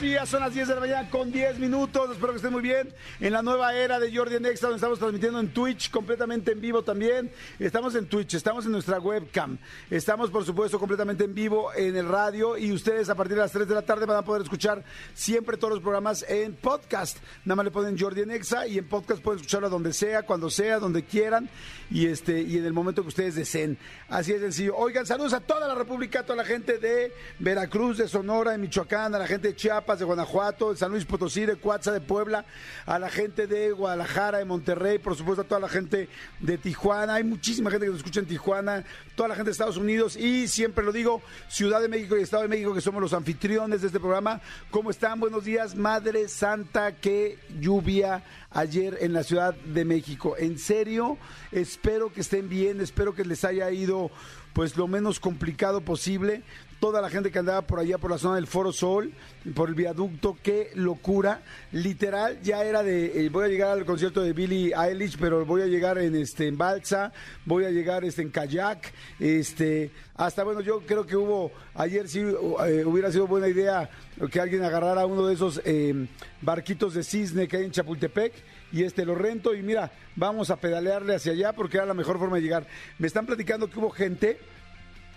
[0.00, 0.28] Días.
[0.28, 2.10] Son las 10 de la mañana con 10 minutos.
[2.12, 2.92] Espero que estén muy bien.
[3.20, 6.82] En la nueva era de Jordi Nexa, donde estamos transmitiendo en Twitch, completamente en vivo
[6.82, 7.32] también.
[7.58, 9.58] Estamos en Twitch, estamos en nuestra webcam.
[9.90, 12.56] Estamos, por supuesto, completamente en vivo en el radio.
[12.56, 14.84] Y ustedes a partir de las 3 de la tarde van a poder escuchar
[15.14, 17.18] siempre todos los programas en podcast.
[17.44, 20.78] Nada más le ponen Jordi Nexa y en podcast pueden escucharlo donde sea, cuando sea,
[20.78, 21.48] donde quieran
[21.90, 23.78] y este y en el momento que ustedes deseen.
[24.08, 24.76] Así es sencillo.
[24.76, 28.58] Oigan, saludos a toda la República, a toda la gente de Veracruz, de Sonora, de
[28.58, 32.02] Michoacán, a la gente de Chiapas, de Guanajuato, de San Luis Potosí, de Cuatza, de
[32.02, 32.44] Puebla,
[32.84, 37.14] a la gente de Guadalajara, de Monterrey, por supuesto a toda la gente de Tijuana.
[37.14, 40.46] Hay muchísima gente que nos escucha en Tijuana, toda la gente de Estados Unidos y
[40.48, 43.86] siempre lo digo, Ciudad de México y Estado de México, que somos los anfitriones de
[43.86, 44.42] este programa.
[44.70, 45.20] ¿Cómo están?
[45.20, 50.36] Buenos días, Madre Santa, qué lluvia ayer en la Ciudad de México.
[50.36, 51.16] En serio,
[51.52, 54.10] espero que estén bien, espero que les haya ido
[54.52, 56.42] pues lo menos complicado posible.
[56.80, 59.12] Toda la gente que andaba por allá por la zona del Foro Sol,
[59.54, 61.42] por el viaducto, qué locura.
[61.72, 65.62] Literal, ya era de eh, voy a llegar al concierto de Billie Eilish, pero voy
[65.62, 67.12] a llegar en este en balsa,
[67.44, 72.20] voy a llegar este en kayak, este hasta bueno, yo creo que hubo ayer sí
[72.20, 73.88] eh, hubiera sido buena idea
[74.30, 76.06] que alguien agarrara uno de esos eh,
[76.42, 78.32] barquitos de cisne que hay en Chapultepec
[78.72, 82.18] y este lo rento y mira, vamos a pedalearle hacia allá porque era la mejor
[82.18, 82.66] forma de llegar.
[82.98, 84.38] Me están platicando que hubo gente,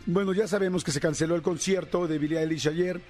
[0.05, 3.01] bueno, ya sabemos que se canceló el concierto de Billie Eilish ayer,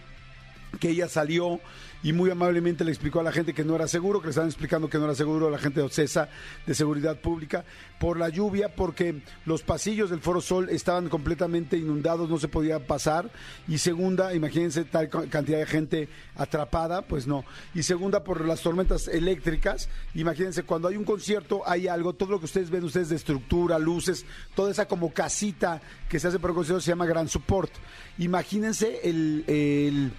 [0.80, 1.60] que ella salió
[2.04, 4.50] y muy amablemente le explicó a la gente que no era seguro, que le estaban
[4.50, 6.30] explicando que no era seguro a la gente de OCESA
[6.66, 7.64] de Seguridad Pública
[8.00, 12.88] por la lluvia, porque los pasillos del Foro Sol estaban completamente inundados, no se podía
[12.88, 13.30] pasar.
[13.68, 17.46] Y segunda, imagínense tal ca- cantidad de gente atrapada, pues no.
[17.76, 22.40] Y segunda, por las tormentas eléctricas, imagínense cuando hay un concierto, hay algo, todo lo
[22.40, 25.80] que ustedes ven ustedes de estructura, luces, toda esa como casita
[26.10, 27.72] que se hace por el concierto se llama Gran Support.
[28.18, 30.12] Imagínense el- el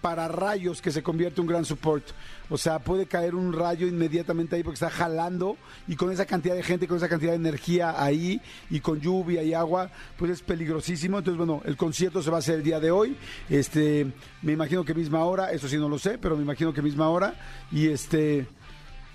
[0.00, 2.04] para rayos que se convierte en un gran support.
[2.50, 6.54] O sea, puede caer un rayo inmediatamente ahí porque está jalando y con esa cantidad
[6.54, 10.42] de gente, con esa cantidad de energía ahí y con lluvia y agua, pues es
[10.42, 11.18] peligrosísimo.
[11.18, 13.16] Entonces, bueno, el concierto se va a hacer el día de hoy.
[13.50, 14.06] Este,
[14.42, 17.08] me imagino que misma hora, eso sí no lo sé, pero me imagino que misma
[17.08, 17.34] hora.
[17.70, 18.46] Y este,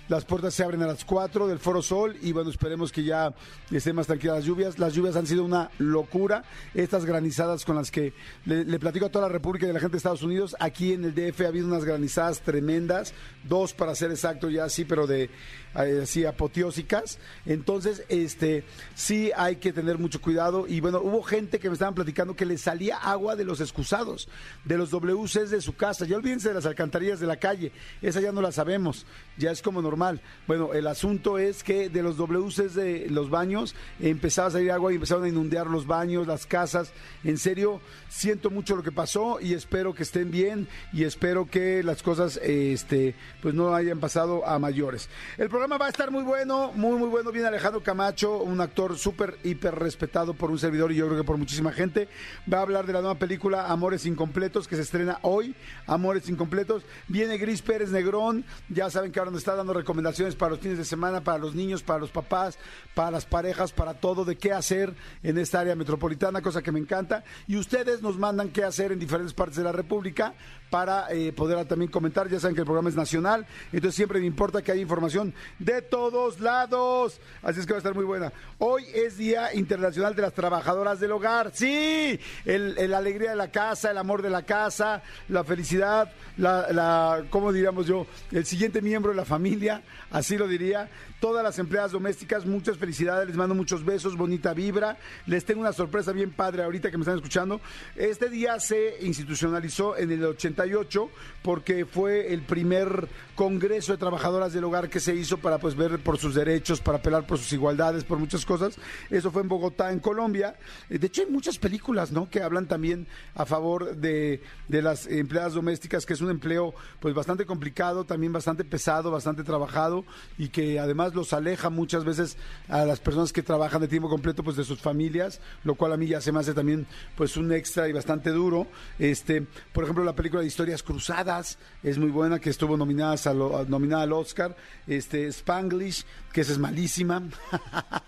[0.08, 3.32] las puertas se abren a las 4 del Foro Sol y bueno, esperemos que ya
[3.70, 4.78] estén más tranquilas las lluvias.
[4.78, 6.44] Las lluvias han sido una locura.
[6.74, 8.12] Estas granizadas con las que
[8.44, 10.92] le, le platico a toda la República y a la gente de Estados Unidos, aquí
[10.92, 15.06] en el DF ha habido unas granizadas tremendas, dos para ser exacto ya sí, pero
[15.06, 15.30] de
[15.74, 17.18] así apoteósicas.
[17.46, 18.64] Entonces, este
[18.94, 22.46] sí hay que tener mucho cuidado y bueno, hubo gente que me estaban platicando que
[22.46, 24.28] le salía agua de los excusados,
[24.64, 26.06] de los WCs de su casa.
[26.06, 29.62] Ya olvídense de las alcantarillas de la calle, esa ya no la sabemos, ya es
[29.62, 30.20] como normal.
[30.46, 34.92] Bueno, el asunto es que de los WCs de los baños empezaba a salir agua
[34.92, 36.92] y empezaron a inundar los baños, las casas.
[37.24, 41.82] En serio, siento mucho lo que pasó y espero que estén bien y espero que
[41.82, 45.08] las cosas eh, este pues no hayan pasado a mayores.
[45.38, 47.32] El va a estar muy bueno, muy muy bueno.
[47.32, 51.24] Viene Alejandro Camacho, un actor súper hiper respetado por un servidor y yo creo que
[51.24, 52.06] por muchísima gente.
[52.52, 55.56] Va a hablar de la nueva película Amores Incompletos que se estrena hoy.
[55.86, 56.84] Amores Incompletos.
[57.08, 58.44] Viene Gris Pérez Negrón.
[58.68, 61.54] Ya saben que ahora nos está dando recomendaciones para los fines de semana, para los
[61.54, 62.58] niños, para los papás,
[62.94, 66.78] para las parejas, para todo, de qué hacer en esta área metropolitana, cosa que me
[66.78, 67.24] encanta.
[67.46, 70.34] Y ustedes nos mandan qué hacer en diferentes partes de la República
[70.74, 72.28] para eh, poder también comentar.
[72.28, 75.82] Ya saben que el programa es nacional, entonces siempre me importa que haya información de
[75.82, 77.20] todos lados.
[77.44, 78.32] Así es que va a estar muy buena.
[78.58, 81.52] Hoy es Día Internacional de las Trabajadoras del Hogar.
[81.54, 87.24] Sí, la alegría de la casa, el amor de la casa, la felicidad, la, la,
[87.30, 88.08] ¿cómo diríamos yo?
[88.32, 89.80] El siguiente miembro de la familia,
[90.10, 90.90] así lo diría.
[91.20, 94.98] Todas las empleadas domésticas, muchas felicidades, les mando muchos besos, bonita vibra.
[95.24, 97.60] Les tengo una sorpresa bien padre ahorita que me están escuchando.
[97.96, 100.24] Este día se institucionalizó en el
[100.64, 101.10] 88
[101.42, 105.98] porque fue el primer congreso de trabajadoras del hogar que se hizo para pues ver
[105.98, 108.76] por sus derechos, para apelar por sus igualdades, por muchas cosas.
[109.10, 110.56] Eso fue en Bogotá, en Colombia.
[110.88, 112.30] Eh, De hecho, hay muchas películas, ¿no?
[112.30, 117.14] Que hablan también a favor de, de las empleadas domésticas, que es un empleo pues
[117.14, 120.04] bastante complicado, también bastante pesado, bastante trabajado
[120.38, 122.38] y que además los aleja muchas veces
[122.68, 125.96] a las personas que trabajan de tiempo completo pues de sus familias, lo cual a
[125.98, 128.66] mí ya se me hace también pues un extra y bastante duro.
[128.98, 133.64] Este, por ejemplo, la película de Historias Cruzadas, es muy buena, que estuvo nominada, a
[133.64, 134.56] nominada al Oscar.
[134.86, 137.24] Este, Spanglish, que esa es malísima.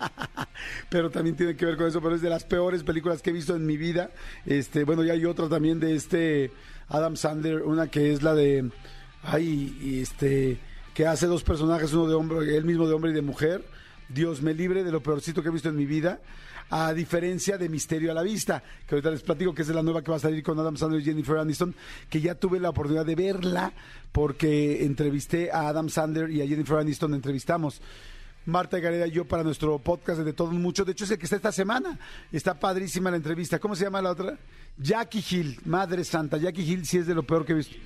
[0.88, 3.32] pero también tiene que ver con eso, pero es de las peores películas que he
[3.32, 4.12] visto en mi vida.
[4.44, 6.52] Este, bueno, y hay otra también de este
[6.88, 8.70] Adam Sandler, una que es la de.
[9.24, 10.60] Ay, este.
[10.94, 13.64] Que hace dos personajes, uno de hombre, él mismo de hombre y de mujer.
[14.08, 16.20] Dios me libre de lo peorcito que he visto en mi vida.
[16.70, 20.02] A diferencia de Misterio a la Vista, que ahorita les platico que es la nueva
[20.02, 21.74] que va a salir con Adam Sandler y Jennifer Aniston,
[22.10, 23.72] que ya tuve la oportunidad de verla
[24.10, 27.80] porque entrevisté a Adam Sandler y a Jennifer Aniston, entrevistamos.
[28.46, 30.84] Marta Gareda y yo para nuestro podcast de Todo Mucho.
[30.84, 31.98] De hecho, es el que está esta semana.
[32.30, 33.58] Está padrísima la entrevista.
[33.58, 34.38] ¿Cómo se llama la otra?
[34.78, 36.36] Jackie Hill, Madre Santa.
[36.36, 37.76] Jackie Hill sí es de lo peor que he visto.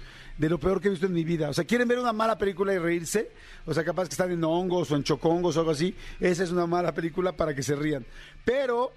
[0.40, 1.50] De lo peor que he visto en mi vida.
[1.50, 3.30] O sea, ¿quieren ver una mala película y reírse?
[3.66, 5.94] O sea, capaz que están en hongos o en chocongos o algo así.
[6.18, 8.06] Esa es una mala película para que se rían.
[8.42, 8.90] Pero,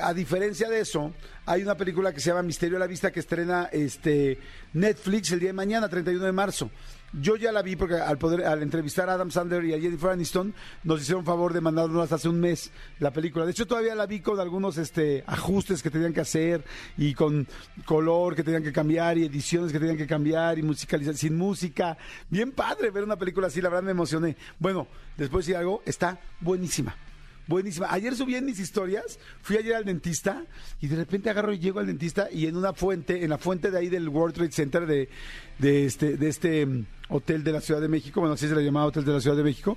[0.00, 1.14] a diferencia de eso,
[1.46, 4.38] hay una película que se llama Misterio a la Vista que estrena este
[4.72, 6.68] Netflix el día de mañana, 31 de marzo.
[7.12, 10.10] Yo ya la vi porque al poder al entrevistar a Adam Sandler y a Jennifer
[10.10, 10.52] Aniston
[10.84, 13.46] nos hicieron favor de mandarnos hace un mes la película.
[13.46, 16.62] De hecho todavía la vi con algunos este ajustes que tenían que hacer
[16.98, 17.46] y con
[17.86, 21.96] color que tenían que cambiar y ediciones que tenían que cambiar y musicalizar sin música.
[22.28, 24.36] Bien padre ver una película así, la verdad me emocioné.
[24.58, 26.94] Bueno, después de algo está buenísima.
[27.46, 27.86] Buenísima.
[27.90, 30.44] Ayer subí en mis historias, fui ayer al dentista
[30.82, 33.70] y de repente agarro y llego al dentista y en una fuente, en la fuente
[33.70, 35.08] de ahí del World Trade Center de,
[35.58, 36.68] de este, de este
[37.08, 39.36] hotel de la Ciudad de México, bueno, así se le llamaba Hotel de la Ciudad
[39.36, 39.76] de México,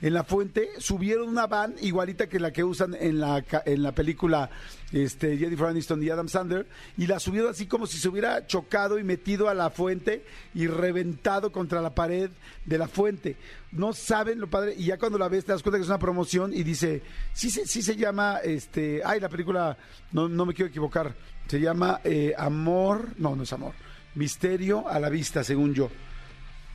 [0.00, 3.92] en la fuente subieron una van igualita que la que usan en la, en la
[3.92, 4.50] película
[4.92, 8.98] este, Jennifer Aniston y Adam Sandler y la subieron así como si se hubiera chocado
[8.98, 10.24] y metido a la fuente
[10.54, 12.30] y reventado contra la pared
[12.66, 13.36] de la fuente.
[13.70, 14.74] No saben lo padre.
[14.76, 17.02] Y ya cuando la ves te das cuenta que es una promoción y dice,
[17.32, 19.76] sí, sí se llama, este, ay, la película,
[20.12, 21.14] no, no me quiero equivocar,
[21.46, 23.74] se llama eh, Amor, no, no es Amor,
[24.14, 25.90] Misterio a la Vista, según yo.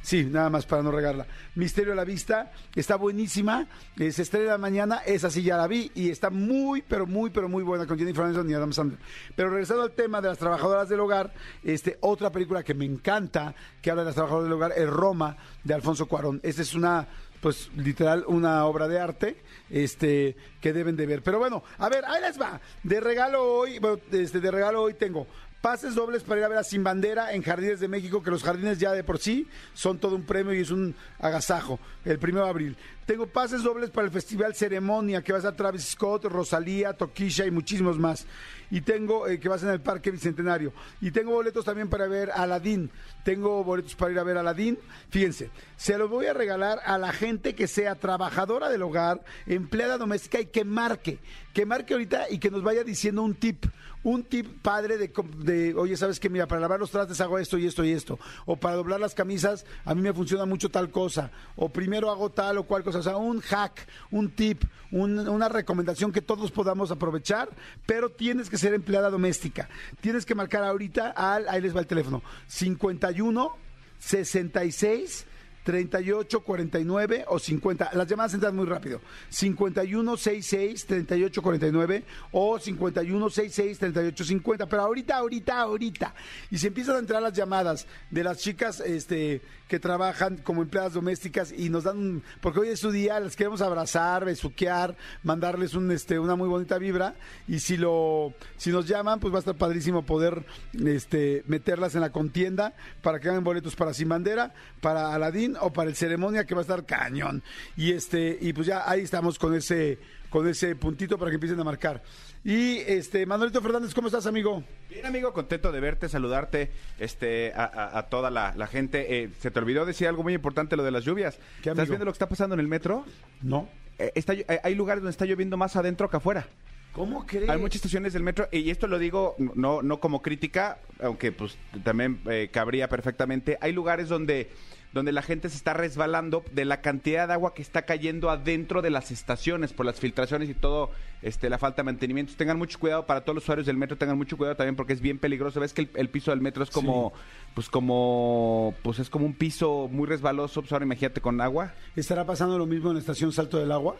[0.08, 1.28] Sí, nada más para no regarla.
[1.56, 3.68] Misterio a la vista, está buenísima.
[4.00, 7.50] eh, se estrena mañana, esa sí ya la vi y está muy, pero muy, pero
[7.50, 9.00] muy buena con Jennifer Aniston y Adam Sandler.
[9.36, 13.54] Pero regresando al tema de las trabajadoras del hogar, este otra película que me encanta,
[13.82, 16.40] que habla de las trabajadoras del hogar, es Roma de Alfonso Cuarón.
[16.42, 17.06] Esta es una
[17.42, 21.22] pues literal una obra de arte este que deben de ver.
[21.22, 22.62] Pero bueno, a ver, ahí les va.
[22.82, 25.28] De regalo hoy, bueno, este de regalo hoy tengo
[25.62, 28.44] pases dobles para ir a ver a Sin Bandera en Jardines de México, que los
[28.44, 32.46] jardines ya de por sí son todo un premio y es un agasajo, el primero
[32.46, 32.78] de abril.
[33.08, 37.46] Tengo pases dobles para el Festival Ceremonia, que va a ser Travis Scott, Rosalía, Toquisha
[37.46, 38.26] y muchísimos más.
[38.70, 40.74] Y tengo, eh, que va a ser en el Parque Bicentenario.
[41.00, 42.92] Y tengo boletos también para ver Aladín.
[43.24, 44.78] Tengo boletos para ir a ver Aladín.
[45.10, 49.98] Fíjense, se los voy a regalar a la gente que sea trabajadora del hogar, empleada
[49.98, 51.20] doméstica y que marque.
[51.54, 53.68] Que marque ahorita y que nos vaya diciendo un tip
[54.04, 56.30] un tip padre de, de, oye, ¿sabes qué?
[56.30, 58.18] Mira, para lavar los trastes hago esto y esto y esto.
[58.46, 61.32] O para doblar las camisas, a mí me funciona mucho tal cosa.
[61.58, 62.97] O primero hago tal o cual cosa.
[63.00, 67.50] O sea, un hack, un tip, un- una recomendación que todos podamos aprovechar,
[67.86, 69.70] pero tienes que ser empleada doméstica.
[70.02, 73.56] Tienes que marcar ahorita al, ahí les va el teléfono, 51
[74.00, 75.26] 66
[75.68, 77.90] 38 49 o 50.
[77.94, 79.02] Las llamadas entran muy rápido.
[79.30, 84.66] 51 66 38 49 o 51 66 38 50.
[84.70, 86.16] Pero ahorita, ahorita, ahorita.
[86.52, 90.94] Y si empiezan a entrar las llamadas de las chicas este, que trabajan como empleadas
[90.94, 95.74] domésticas y nos dan, un- porque hoy es su día, las queremos abrazar, besuquear, mandarles
[95.74, 97.16] un, este, una muy bonita vibra.
[97.46, 100.46] Y si lo, si nos llaman, pues va a estar padrísimo poder
[100.86, 105.72] este, meterlas en la contienda para que hagan boletos para Sin Bandera, para Aladín o
[105.74, 107.44] para el Ceremonia, que va a estar cañón.
[107.76, 109.98] Y este, y pues ya ahí estamos con ese,
[110.30, 112.02] con ese puntito para que empiecen a marcar.
[112.44, 114.64] Y este, Manuelito Fernández, ¿cómo estás, amigo?
[114.90, 119.24] Bien, amigo, contento de verte, saludarte este, a, a- a toda la, la gente.
[119.24, 121.40] Eh, se te olvidó decir algo muy importante, lo de las lluvias.
[121.62, 123.06] ¿Qué, ¿Estás viendo lo que está pasando en el metro?
[123.42, 123.68] No.
[124.00, 126.48] Eh, está eh, hay lugares donde está lloviendo más adentro que afuera.
[126.94, 127.48] ¿Cómo crees?
[127.50, 131.56] Hay muchas estaciones del metro, y esto lo digo no, no como crítica, aunque pues
[131.84, 133.56] también eh, cabría perfectamente.
[133.62, 134.50] Hay lugares donde,
[134.94, 138.82] donde la gente se está resbalando de la cantidad de agua que está cayendo adentro
[138.82, 140.92] de las estaciones por las filtraciones y todo,
[141.22, 142.34] este, la falta de mantenimiento.
[142.36, 145.02] Tengan mucho cuidado para todos los usuarios del metro, tengan mucho cuidado también porque es
[145.02, 145.60] bien peligroso.
[145.60, 147.14] Ves que el, el piso del metro es como,
[147.54, 150.62] pues como, pues es como un piso muy resbaloso.
[150.62, 151.74] Pues ahora imagínate con agua.
[151.96, 153.98] ¿Estará pasando lo mismo en la estación Salto del Agua?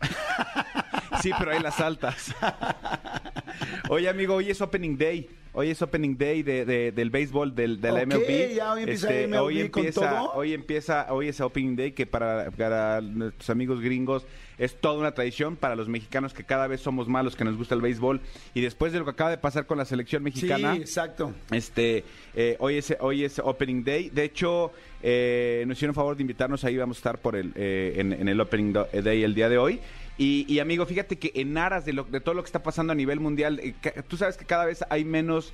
[1.22, 2.34] Sí, pero hay las altas.
[3.88, 5.28] Oye, amigo, hoy es Opening Day.
[5.60, 8.54] Hoy es Opening Day de, de- del béisbol del, de la MLB.
[8.54, 10.32] ya hoy empieza MLB hoy con empieza, todo.
[10.34, 14.24] hoy empieza, hoy es Opening Day que para, para nuestros amigos gringos
[14.56, 17.56] es toda una tradición para los mexicanos que cada vez somos más los que nos
[17.56, 18.20] gusta el béisbol
[18.54, 20.76] y después de lo que acaba de pasar con la selección mexicana.
[20.76, 21.34] Sí, exacto.
[21.50, 22.04] Este,
[22.36, 24.10] eh, hoy, es, hoy es Opening Day.
[24.10, 24.70] De hecho,
[25.02, 26.62] eh, nos hicieron favor de invitarnos.
[26.64, 29.48] Ahí vamos a estar por el, eh, en, en el Opening Do- Day el día
[29.48, 29.80] de hoy.
[30.18, 32.92] Y, y, amigo, fíjate que en aras de, lo, de todo lo que está pasando
[32.92, 33.74] a nivel mundial, eh,
[34.08, 35.52] tú sabes que cada vez hay menos,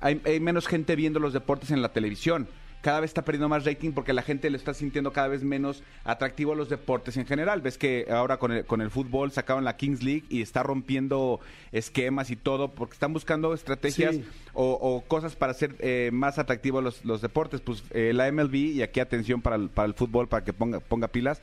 [0.00, 2.48] hay, hay menos gente viendo los deportes en la televisión.
[2.82, 5.82] Cada vez está perdiendo más rating porque la gente le está sintiendo cada vez menos
[6.02, 7.60] atractivo a los deportes en general.
[7.60, 11.40] Ves que ahora con el, con el fútbol sacaron la Kings League y está rompiendo
[11.72, 14.24] esquemas y todo porque están buscando estrategias Sí.
[14.54, 17.60] o, o cosas para hacer eh, más atractivos los, los deportes.
[17.60, 20.80] Pues eh, la MLB, y aquí atención para el, para el fútbol, para que ponga,
[20.80, 21.42] ponga pilas,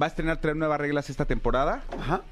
[0.00, 2.22] va a estrenar tres nuevas reglas esta temporada Ajá.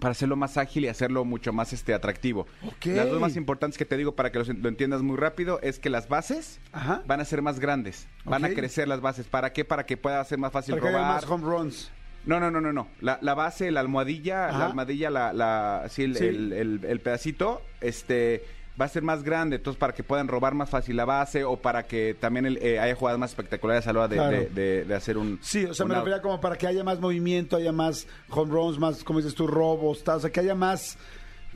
[0.00, 2.46] para hacerlo más ágil y hacerlo mucho más este atractivo.
[2.66, 2.86] Ok.
[2.86, 5.78] Las dos más importantes que te digo para que los- lo, entiendas muy rápido es
[5.78, 7.02] que las bases Ajá.
[7.06, 9.26] van a ser más grandes, van a crecer las bases.
[9.26, 9.64] ¿Para qué?
[9.64, 11.90] Para que pueda ser más fácil Para que haya más home runs.
[12.26, 12.88] No, no, no, no, no.
[13.00, 14.58] La, la base, la almohadilla, Ajá.
[14.58, 16.24] la almohadilla, la, la, sí, el, Sí.
[16.24, 18.44] El, el- el pedacito, este,
[18.80, 21.56] va a ser más grande, entonces para que puedan robar más fácil la base o
[21.56, 24.36] para que también el- eh, haya jugadas más espectaculares a la hora de, Claro.
[24.36, 25.38] de- de- de hacer un.
[25.42, 28.78] Sí, o sea, me refería como para que haya más movimiento, haya más home runs,
[28.78, 30.98] más, como dices tú, robos, tal, o sea, que haya más,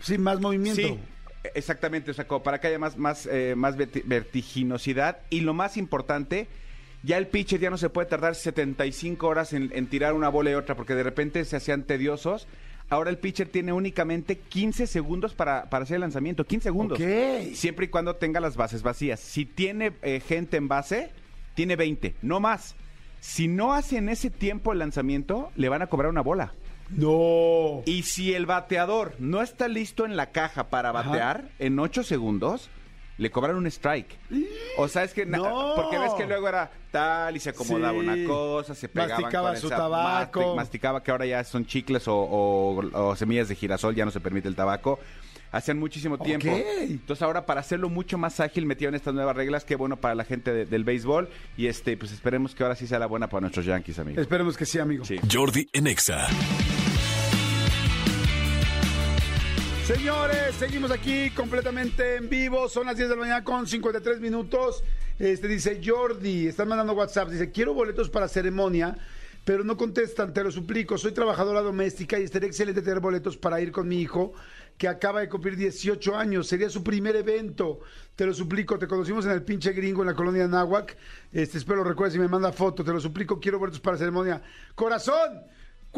[0.01, 0.81] sí, más movimiento.
[0.81, 0.99] Sí,
[1.55, 5.19] exactamente, o sea, como para que haya más, más, eh, más verti- vertiginosidad.
[5.31, 6.47] Y lo más importante,
[7.03, 10.51] ya el pitcher ya no se puede tardar 75 horas en, en tirar una bola
[10.51, 12.47] y otra, porque de repente se hacían tediosos.
[12.91, 16.99] Ahora el pitcher tiene únicamente 15 segundos para, para hacer el lanzamiento, 15 segundos.
[16.99, 17.53] Ok.
[17.55, 19.21] Siempre y cuando tenga las bases vacías.
[19.21, 21.11] Si tiene eh, gente en base,
[21.55, 22.77] tiene 20, no más.
[23.21, 26.55] Si no hace en ese tiempo el lanzamiento, le van a cobrar una bola.
[26.91, 27.83] No.
[27.85, 31.03] Y si el bateador no está listo en la caja para Ajá.
[31.03, 32.71] batear en 8 segundos,
[33.19, 34.17] le cobran un strike.
[34.79, 35.27] O sea, es que...
[35.27, 35.73] No.
[35.77, 37.99] Porque ves que luego era tal y se acomodaba Sí.
[37.99, 40.41] una cosa, se pegaban Masticaba con su esa- tabaco.
[40.41, 44.11] masti- masticaba que ahora ya son chicles o, o- o semillas de girasol, ya no
[44.11, 44.99] se permite el tabaco.
[45.51, 46.51] Hacían muchísimo tiempo.
[46.53, 46.61] Ok.
[46.81, 50.25] Entonces ahora para hacerlo mucho más ágil metieron estas nuevas reglas, qué bueno para la
[50.25, 53.41] gente de- del béisbol y este pues esperemos que ahora sí sea la buena para
[53.43, 54.21] nuestros Yankees, amigos.
[54.23, 55.05] Esperemos que sí, amigo.
[55.05, 55.17] Sí.
[55.33, 55.87] Jordi en
[59.89, 62.69] Señores, seguimos aquí completamente en vivo.
[62.69, 64.85] Son las 10 de la mañana con 53 minutos.
[65.19, 67.31] Este dice Jordi, están mandando WhatsApp.
[67.31, 68.95] Dice, quiero boletos para ceremonia,
[69.47, 70.99] pero no contestan, te lo suplico.
[70.99, 74.35] Soy trabajadora doméstica y estaría excelente tener boletos para ir con mi hijo,
[74.77, 76.47] que acaba de cumplir 18 años.
[76.47, 77.81] Sería su primer evento.
[78.15, 80.99] Te lo suplico, te conocimos en el pinche gringo en la colonia Náhuac.
[81.33, 82.85] Este, espero recuerdes y me manda foto.
[82.85, 84.43] Te lo suplico, quiero boletos para ceremonia.
[84.75, 85.45] Corazón,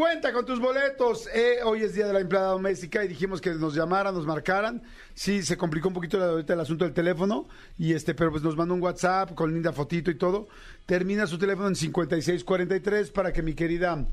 [0.00, 1.28] Cuenta con tus boletos.
[1.34, 4.82] Eh, hoy es día de la empleada doméstica y dijimos que nos llamaran, nos marcaran.
[5.12, 7.46] Sí, se complicó un poquito ahorita el asunto del teléfono
[7.78, 10.48] y este, pero pues nos mandó un WhatsApp con linda fotito y todo.
[10.86, 14.06] Termina su teléfono en 5643 para que mi querida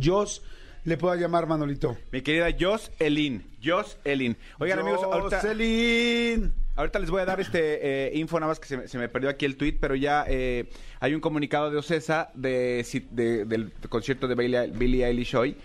[0.00, 0.42] Jos
[0.84, 1.96] le pueda llamar Manolito.
[2.12, 3.44] Mi querida Jos Elin.
[3.60, 4.36] Jos Elin.
[4.60, 6.65] Oigan, amigos, ahorita, Jocelyn.
[6.76, 9.44] Ahorita les voy a dar este eh, info, nada más que se, me- perdió aquí
[9.44, 10.68] el tweet, pero ya eh,
[11.00, 15.56] hay un comunicado de Ocesa de, de- del concierto de Billie, Billie Eilish hoy.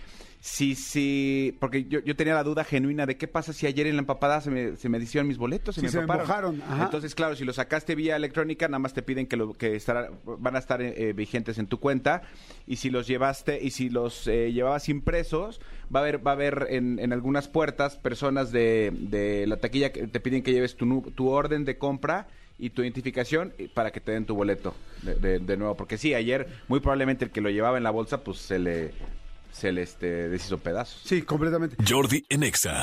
[0.44, 3.94] Sí, sí, porque yo, yo tenía la duda genuina de qué pasa si ayer en
[3.94, 6.26] la empapada se me, se me hicieron mis boletos, se Sí, me se me empaparon.
[6.58, 6.84] mojaron, ajá.
[6.86, 10.10] Entonces, claro, si lo sacaste vía electrónica, nada más te piden que, lo, que estará-
[10.24, 12.22] van a estar eh, vigentes en tu cuenta.
[12.66, 15.60] Y si los llevaste, y si los eh, llevabas impresos,
[15.94, 19.92] va a haber, va a haber en, en algunas puertas personas de, de la taquilla
[19.92, 22.26] que te piden que lleves tu, tu orden de compra
[22.58, 25.76] y tu identificación y- para que te den tu boleto de, de- de nuevo.
[25.76, 28.90] Porque sí, ayer muy probablemente el que lo llevaba en la bolsa, pues se le,
[29.52, 31.00] se le este, deshizo pedazos.
[31.04, 31.76] Sí, completamente.
[31.86, 32.82] Jordi en Exa.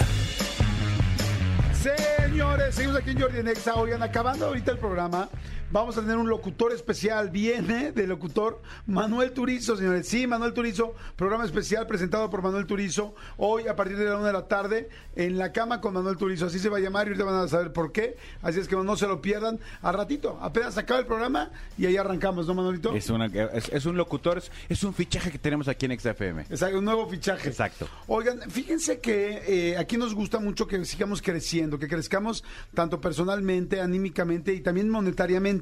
[1.74, 3.76] Señores, seguimos aquí en Jordi Nexa.
[3.76, 5.30] Oigan, acabando ahorita el programa,
[5.72, 7.30] vamos a tener un locutor especial.
[7.30, 10.08] Viene de locutor Manuel Turizo, señores.
[10.08, 13.16] Sí, Manuel Turizo, programa especial presentado por Manuel Turizo.
[13.38, 16.48] Hoy a partir de la una de la tarde, en la cama con Manuel Turizo.
[16.48, 18.18] Así se va a llamar y ahorita van a saber por qué.
[18.42, 19.60] Así es que no se lo pierdan.
[19.82, 22.94] A ratito, apenas acaba el programa y ahí arrancamos, ¿no, Manuelito?
[22.96, 26.42] Es, una, es, es un locutor, es, es un fichaje que tenemos aquí en XFM.
[26.44, 27.50] Exacto, un nuevo fichaje.
[27.50, 27.88] Exacto.
[28.08, 33.82] Oigan, fíjense que eh, aquí nos gusta mucho que sigamos creciendo, que crezcamos tanto personalmente,
[33.82, 35.59] anímicamente y también monetariamente.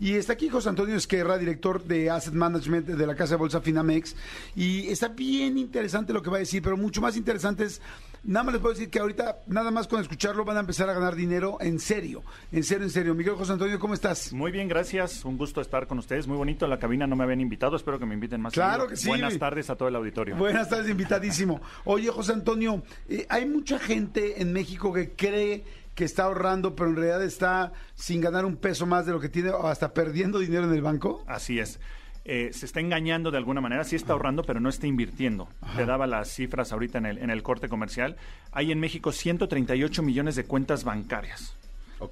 [0.00, 3.60] Y está aquí José Antonio Esquerra, director de Asset Management de la Casa de Bolsa
[3.60, 4.16] Finamex.
[4.54, 7.80] Y está bien interesante lo que va a decir, pero mucho más interesante es
[8.26, 10.94] nada más les puedo decir que ahorita, nada más con escucharlo, van a empezar a
[10.94, 12.22] ganar dinero en serio.
[12.52, 13.14] En serio, en serio.
[13.14, 14.32] Miguel José Antonio, ¿cómo estás?
[14.32, 15.24] Muy bien, gracias.
[15.24, 16.26] Un gusto estar con ustedes.
[16.26, 17.06] Muy bonito la cabina.
[17.06, 17.76] No me habían invitado.
[17.76, 18.52] Espero que me inviten más.
[18.52, 18.88] Claro seguido.
[18.88, 19.08] que sí.
[19.08, 20.36] Buenas tardes a todo el auditorio.
[20.36, 21.60] Buenas tardes, invitadísimo.
[21.84, 25.64] Oye, José Antonio, eh, hay mucha gente en México que cree
[25.96, 29.30] que está ahorrando, pero en realidad está sin ganar un peso más de lo que
[29.30, 31.24] tiene o hasta perdiendo dinero en el banco.
[31.26, 31.80] Así es.
[32.26, 35.48] Eh, se está engañando de alguna manera, sí está ahorrando, pero no está invirtiendo.
[35.74, 38.16] Te daba las cifras ahorita en el, en el corte comercial.
[38.52, 41.56] Hay en México 138 millones de cuentas bancarias.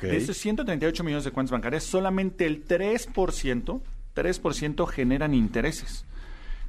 [0.00, 3.83] De esos 138 millones de cuentas bancarias, solamente el 3%,
[4.14, 6.07] 3% generan intereses.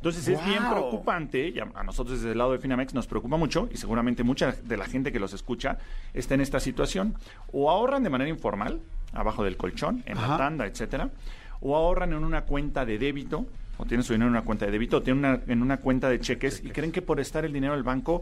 [0.06, 3.68] Entonces es bien preocupante, y a, nosotros desde el lado de Finamex nos preocupa mucho,
[3.74, 5.80] y seguramente mucha de la gente que los escucha
[6.14, 7.16] está en esta situación.
[7.52, 8.82] O ahorran de manera informal,
[9.14, 10.28] abajo del colchón, en Ajá.
[10.28, 11.10] la tanda, etcétera,
[11.60, 13.48] o ahorran en una cuenta de débito,
[13.80, 16.08] o tienen su dinero en una cuenta de débito, o tienen una, en una cuenta
[16.08, 18.22] de cheques, y creen que por estar el dinero del banco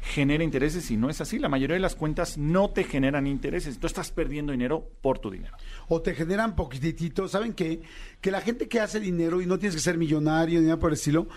[0.00, 1.38] genera intereses, y no es así.
[1.38, 3.78] La mayoría de las cuentas no te generan intereses.
[3.78, 5.56] Tú estás perdiendo dinero por tu dinero.
[5.88, 7.28] o te generan poquitito.
[7.28, 7.82] ¿Saben qué?
[8.20, 10.90] Que la gente que hace dinero, y no tienes que ser millonario ni nada por
[10.90, 11.28] el estilo,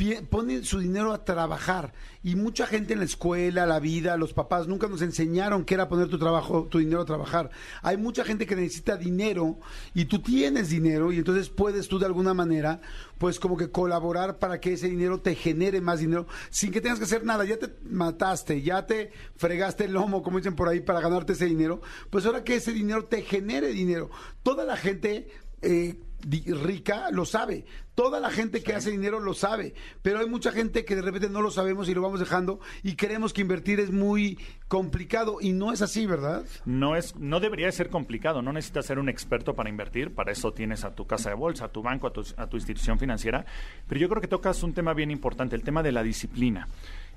[0.00, 1.92] pie- pone su dinero a trabajar.
[2.22, 5.88] Y mucha gente en la escuela, la vida, los papás nunca nos enseñaron qué era
[5.88, 7.50] poner tu trabajo, tu dinero a trabajar.
[7.82, 9.58] Hay mucha gente que necesita dinero
[9.94, 12.80] y tú tienes dinero y entonces puedes tú de alguna manera,
[13.18, 16.98] pues como que colaborar para que ese dinero te genere más dinero sin que tengas
[16.98, 17.44] que hacer nada.
[17.44, 21.46] Ya te mataste, ya te fregaste el lomo, como dicen por ahí, para ganarte ese
[21.46, 21.80] dinero.
[22.10, 24.10] Pues ahora que ese dinero te genere dinero.
[24.42, 25.28] Toda la gente
[25.62, 27.64] eh, rica lo sabe.
[27.94, 29.74] Toda la gente que hace dinero lo sabe.
[30.02, 32.96] Pero hay mucha gente que de repente no lo sabemos y lo vamos dejando y
[32.96, 36.44] creemos que invertir es muy complicado y no es así, ¿verdad?
[36.64, 40.52] No es, no debería ser complicado, no necesitas ser un experto para invertir, para eso
[40.52, 43.44] tienes a tu casa de bolsa, a tu banco, a tu, a tu institución financiera.
[43.88, 46.68] Pero yo creo que tocas un tema bien importante, el tema de la disciplina.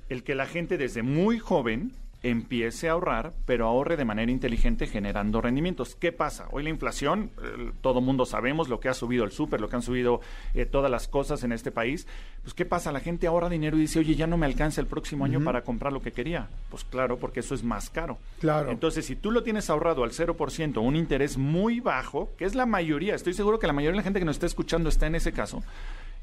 [0.10, 4.88] El que la gente desde muy joven empiece a ahorrar, pero ahorre de manera inteligente
[4.88, 5.96] generando rendimientos.
[5.96, 6.48] ¿Qué pasa?
[6.52, 9.76] Hoy la inflación, eh, todo mundo sabemos lo que ha subido el súper, lo que
[9.76, 10.22] han subido
[10.54, 12.08] eh, todas las cosas en este país.
[12.42, 12.94] Pues ¿qué pasa?
[12.94, 15.64] La gente ahorra dinero y dice, oye, ya no me alcanza el próximo año para
[15.64, 16.48] comprar lo que quería.
[16.70, 18.18] Pues claro, porque eso es más caro.
[18.40, 18.72] Claro.
[18.72, 22.66] Entonces, si tú lo tienes ahorrado al 0%, un interés muy bajo, que es la
[22.66, 25.16] mayoría, estoy seguro que la mayoría de la gente que nos está escuchando está en
[25.16, 25.62] ese caso,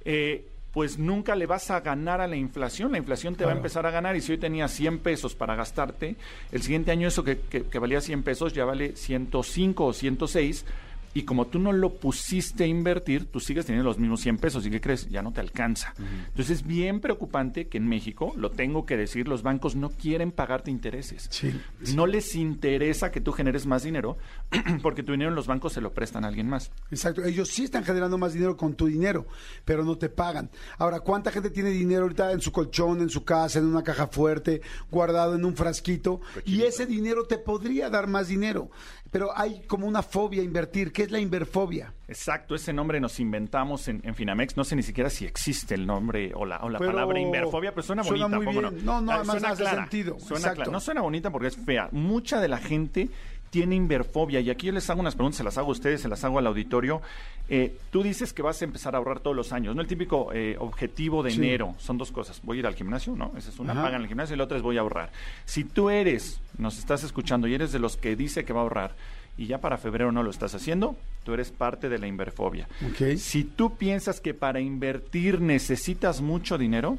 [0.04, 2.92] eh, pues nunca le vas a ganar a la inflación.
[2.92, 5.56] La inflación te va a empezar a ganar y si hoy tenías 100 pesos para
[5.56, 6.14] gastarte,
[6.52, 10.64] el siguiente año eso que, que- que valía 100 pesos ya vale 105 o 106.
[11.12, 14.64] Y como tú no lo pusiste a invertir, tú sigues teniendo los mismos 100 pesos.
[14.66, 15.08] ¿Y qué crees?
[15.08, 15.94] Ya no te alcanza.
[15.98, 20.30] Entonces es bien preocupante que en México, lo tengo que decir, los bancos no quieren
[20.30, 21.26] pagarte intereses.
[21.30, 21.52] Sí,
[21.94, 24.18] No les interesa que tú generes más dinero
[24.82, 26.70] porque tu dinero en los bancos se lo prestan a alguien más.
[26.90, 29.26] Exacto, ellos sí están generando más dinero con tu dinero,
[29.64, 30.50] pero no te pagan.
[30.78, 34.06] Ahora, ¿cuánta gente tiene dinero ahorita en su colchón, en su casa, en una caja
[34.06, 36.20] fuerte, guardado en un frasquito?
[36.44, 38.70] Y ese dinero te podría dar más dinero,
[39.10, 40.92] pero hay como una fobia a invertir.
[40.92, 41.92] ¿Qué es la inverfobia?
[42.08, 44.56] Exacto, ese nombre nos inventamos en, en Finamex.
[44.56, 47.72] No sé ni siquiera si existe el nombre o la, o la Pero palabra inverfobia,
[47.72, 48.36] pero suena suena bonita.
[48.36, 48.84] muy ¿a poco bien.
[48.84, 50.56] No, no, Ah, además suena hace clara, sentido, suena exacto.
[50.56, 50.70] clara.
[50.72, 51.88] No suena bonita porque es fea.
[51.92, 53.08] Mucha de la gente
[53.50, 54.40] tiene inverfobia.
[54.40, 56.38] Y aquí yo les hago unas preguntas, se las hago a ustedes, se las hago
[56.38, 57.02] al auditorio.
[57.48, 59.82] Eh, tú dices que vas a empezar a ahorrar todos los años, ¿no?
[59.82, 61.38] El típico eh, objetivo de Sí.
[61.38, 61.74] enero.
[61.78, 62.40] Son dos cosas.
[62.44, 63.32] Voy a ir al gimnasio, ¿no?
[63.36, 63.82] Esa es una, Ajá.
[63.82, 65.10] pagan el gimnasio y la otra es voy a ahorrar.
[65.44, 68.62] Si tú eres, nos estás escuchando y eres de los que dice que va a
[68.62, 68.94] ahorrar
[69.36, 72.68] y ya para febrero no lo estás haciendo, tú eres parte de la inverfobia.
[72.86, 73.16] Ok.
[73.16, 76.98] Si tú piensas que para invertir necesitas mucho dinero,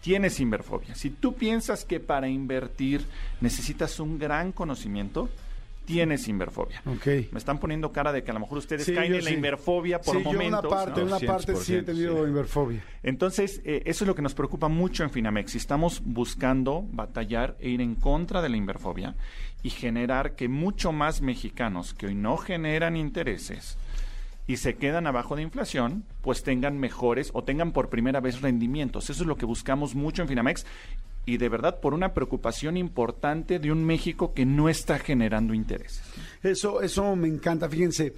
[0.00, 0.94] tienes inverfobia.
[0.94, 3.04] Si tú piensas que para invertir
[3.40, 5.28] necesitas un gran conocimiento,
[5.84, 6.82] tienes inverfobia.
[6.86, 7.06] Ok.
[7.32, 10.00] Me están poniendo cara de que a lo mejor ustedes Sí, caen en la inverfobia
[10.00, 10.62] por sí, momentos.
[10.62, 11.06] yo una parte, ¿no?
[11.06, 12.28] una parte sí he 100%, tenido sí.
[12.28, 12.84] inverfobia.
[13.02, 15.54] Entonces, eh, eso es lo que nos preocupa mucho en Finamex.
[15.54, 19.14] Estamos buscando batallar e ir en contra de la inverfobia
[19.62, 23.76] y generar que mucho más mexicanos que hoy no generan intereses
[24.46, 29.08] y se quedan abajo de inflación, pues tengan mejores o tengan por primera vez rendimientos.
[29.08, 30.66] Eso es lo que buscamos mucho en Finamex
[31.24, 36.02] y de verdad por una preocupación importante de un México que no está generando intereses.
[36.42, 38.14] Eso, eso me encanta, fíjense.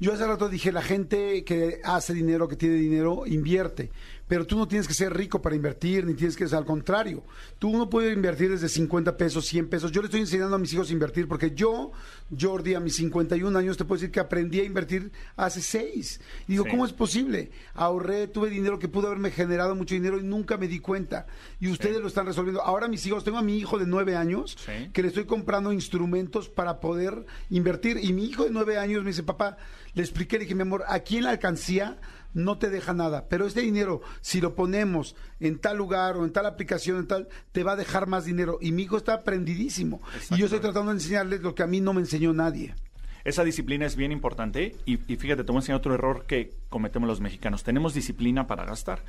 [0.00, 3.90] Yo hace rato dije, la gente que hace dinero, que tiene dinero, invierte.
[4.32, 7.22] Pero tú no tienes que ser rico para invertir, ni tienes que ser al contrario.
[7.58, 9.92] Tú uno puede invertir desde 50 pesos, 100 pesos.
[9.92, 11.92] Yo le estoy enseñando a mis hijos a invertir porque yo,
[12.40, 16.18] Jordi, a mis 51 años, te puedo decir que aprendí a invertir hace 6.
[16.48, 16.70] Y digo, Sí.
[16.70, 17.50] ¿cómo es posible?
[17.74, 21.26] Ahorré, tuve dinero que pudo haberme generado mucho dinero y nunca me di cuenta.
[21.60, 22.62] Y ustedes lo están resolviendo.
[22.62, 24.88] Ahora mis hijos, tengo a mi hijo de 9 años Sí.
[24.94, 27.98] que le estoy comprando instrumentos para poder invertir.
[28.02, 29.58] Y mi hijo de nueve años me dice, papá,
[29.92, 31.98] le expliqué, le dije, mi amor, aquí en la alcancía
[32.34, 36.32] no te deja nada, pero este dinero, si lo ponemos en tal lugar o en
[36.32, 38.58] tal aplicación, en tal, te va a dejar más dinero.
[38.60, 40.00] Y mi hijo está aprendidísimo.
[40.30, 42.74] Y yo estoy tratando de enseñarles lo que a mí no me enseñó nadie.
[43.24, 46.50] Esa disciplina es bien importante y, y fíjate, te voy a enseñar otro error que
[46.68, 47.62] cometemos los mexicanos.
[47.62, 49.04] Tenemos disciplina para gastar.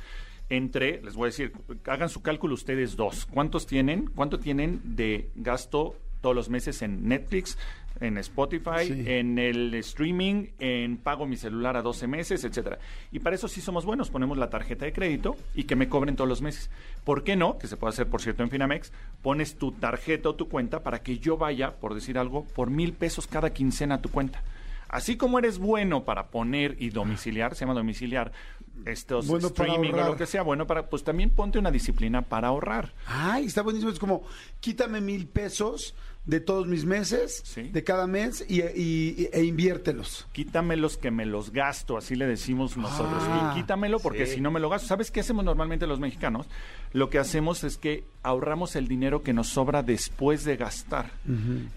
[0.48, 1.52] Entre, les voy a decir,
[1.86, 3.26] hagan su cálculo ustedes dos.
[3.26, 4.06] ¿Cuántos tienen?
[4.14, 7.58] ¿Cuánto tienen de gasto todos los meses en Netflix,
[8.00, 9.04] en Spotify, Sí.
[9.06, 12.78] en el streaming, en pago mi celular a 12 meses, etcétera?
[13.12, 16.16] Y para eso sí somos buenos, ponemos la tarjeta de crédito y que me cobren
[16.16, 16.70] todos los meses.
[17.04, 17.58] ¿Por qué no?
[17.58, 21.02] Que se puede hacer, por cierto, en Finamex, pones tu tarjeta o tu cuenta para
[21.02, 24.42] que yo vaya, por decir algo, por mil pesos cada quincena a tu cuenta.
[24.88, 28.32] Así como eres bueno para poner y domiciliar, se llama domiciliar,
[28.86, 32.48] estos Bueno streaming o lo que sea, bueno, para, pues también ponte una disciplina para
[32.48, 32.92] ahorrar.
[33.06, 33.90] Ay, está buenísimo.
[33.92, 34.22] Es como,
[34.60, 35.94] quítame mil pesos
[36.26, 37.64] de todos mis meses, Sí.
[37.64, 40.26] de cada mes, y, y- e inviértelos.
[40.32, 43.22] Quítamelos que me los gasto, así le decimos nosotros.
[43.26, 44.88] Ah, y quítamelo porque si no me lo gasto.
[44.88, 46.46] ¿Sabes qué hacemos normalmente los mexicanos?
[46.92, 51.10] Lo que hacemos es que ahorramos el dinero que nos sobra después de gastar.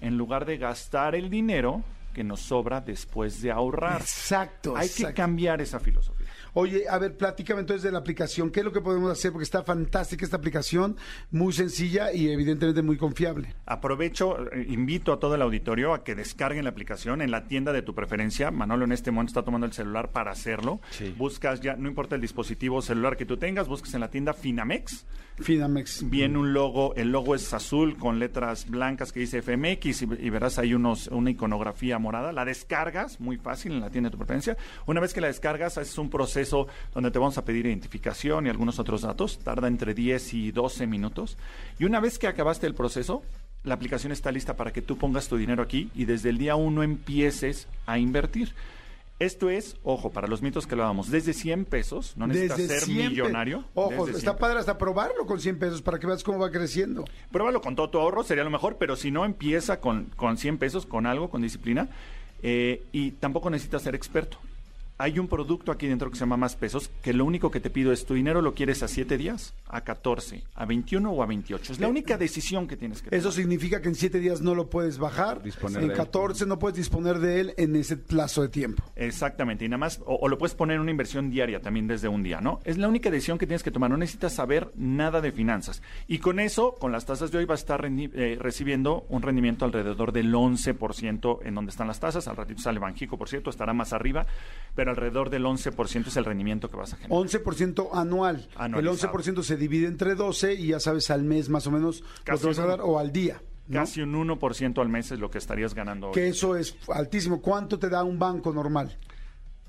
[0.01, 1.83] En lugar de gastar el dinero
[2.13, 4.01] que nos sobra después de ahorrar.
[4.01, 4.75] Exacto.
[4.75, 6.16] Hay que cambiar esa filosofía.
[6.59, 8.49] Oye, a ver, platícame entonces de la aplicación.
[8.49, 9.31] ¿Qué es lo que podemos hacer?
[9.31, 10.97] Porque está fantástica esta aplicación,
[11.29, 13.53] muy sencilla y evidentemente muy confiable.
[13.67, 17.73] Aprovecho, eh, invito a todo el auditorio a que descarguen la aplicación en la tienda
[17.73, 18.49] de tu preferencia.
[18.49, 20.81] Manolo en este momento está tomando el celular para hacerlo.
[21.15, 25.05] Buscas ya, no importa el dispositivo celular que tú tengas, buscas en la tienda Finamex.
[25.37, 26.09] Finamex.
[26.09, 30.29] Viene un logo, el logo es azul con letras blancas que dice FMX y, y
[30.31, 32.31] verás ahí unos, una iconografía morada.
[32.31, 34.57] La descargas, muy fácil en la tienda de tu preferencia.
[34.87, 38.49] Una vez que la descargas, es un proceso donde te vamos a pedir identificación y
[38.49, 39.39] algunos otros datos.
[39.39, 41.37] Tarda entre 10 y 12 minutos.
[41.79, 43.23] Y una vez que acabaste el proceso,
[43.63, 46.55] la aplicación está lista para que tú pongas tu dinero aquí y desde el día
[46.55, 48.53] uno empieces a invertir.
[49.19, 52.79] Esto es, ojo, para los mitos que lo damos, desde 100 pesos, no necesitas Desde
[52.79, 53.65] ser millonario.
[53.73, 57.03] Ojo, está 100 padre hasta probarlo con 100 pesos para que veas cómo va creciendo.
[57.31, 60.59] Pruébalo con todo tu ahorro, sería lo mejor, pero si no, empieza con, con 100
[60.59, 61.89] pesos, con algo, con disciplina,
[62.43, 64.37] eh, y tampoco necesitas ser experto.
[64.99, 67.69] Hay un producto aquí dentro que se llama Más Pesos, que lo único que te
[67.69, 71.25] pido es tu dinero lo quieres a 7 días, a 14, a 21 o a
[71.27, 71.73] 28.
[71.73, 73.33] Es la única decisión que tienes que Eso tomar.
[73.35, 75.97] significa que en 7 días no lo puedes bajar, Disponer en de él.
[75.97, 78.83] 14 no puedes disponer de él en ese plazo de tiempo.
[78.95, 82.07] Exactamente, y nada más, o, o lo puedes poner en una inversión diaria también desde
[82.07, 82.59] un día, ¿no?
[82.63, 85.83] Es la única decisión que tienes que tomar, no necesitas saber nada de finanzas.
[86.07, 89.21] Y con eso, con las tasas de hoy, vas a estar rendi- eh, recibiendo un
[89.21, 92.27] rendimiento alrededor del 11% en donde están las tasas.
[92.27, 94.25] Al ratito sale Banjico, por cierto, estará más arriba,
[94.87, 97.19] pero alrededor del 11% es el rendimiento que vas a generar.
[97.19, 98.47] 11% anual.
[98.55, 99.17] Anualizado.
[99.17, 102.07] El 11% se divide entre 12 y ya sabes al mes más o menos lo
[102.23, 103.41] Casi que vas a dar o al día.
[103.67, 103.79] ¿no?
[103.79, 106.13] Casi un 1% al mes es lo que estarías ganando hoy.
[106.13, 107.41] Que eso es altísimo.
[107.41, 108.97] ¿Cuánto te da un banco normal?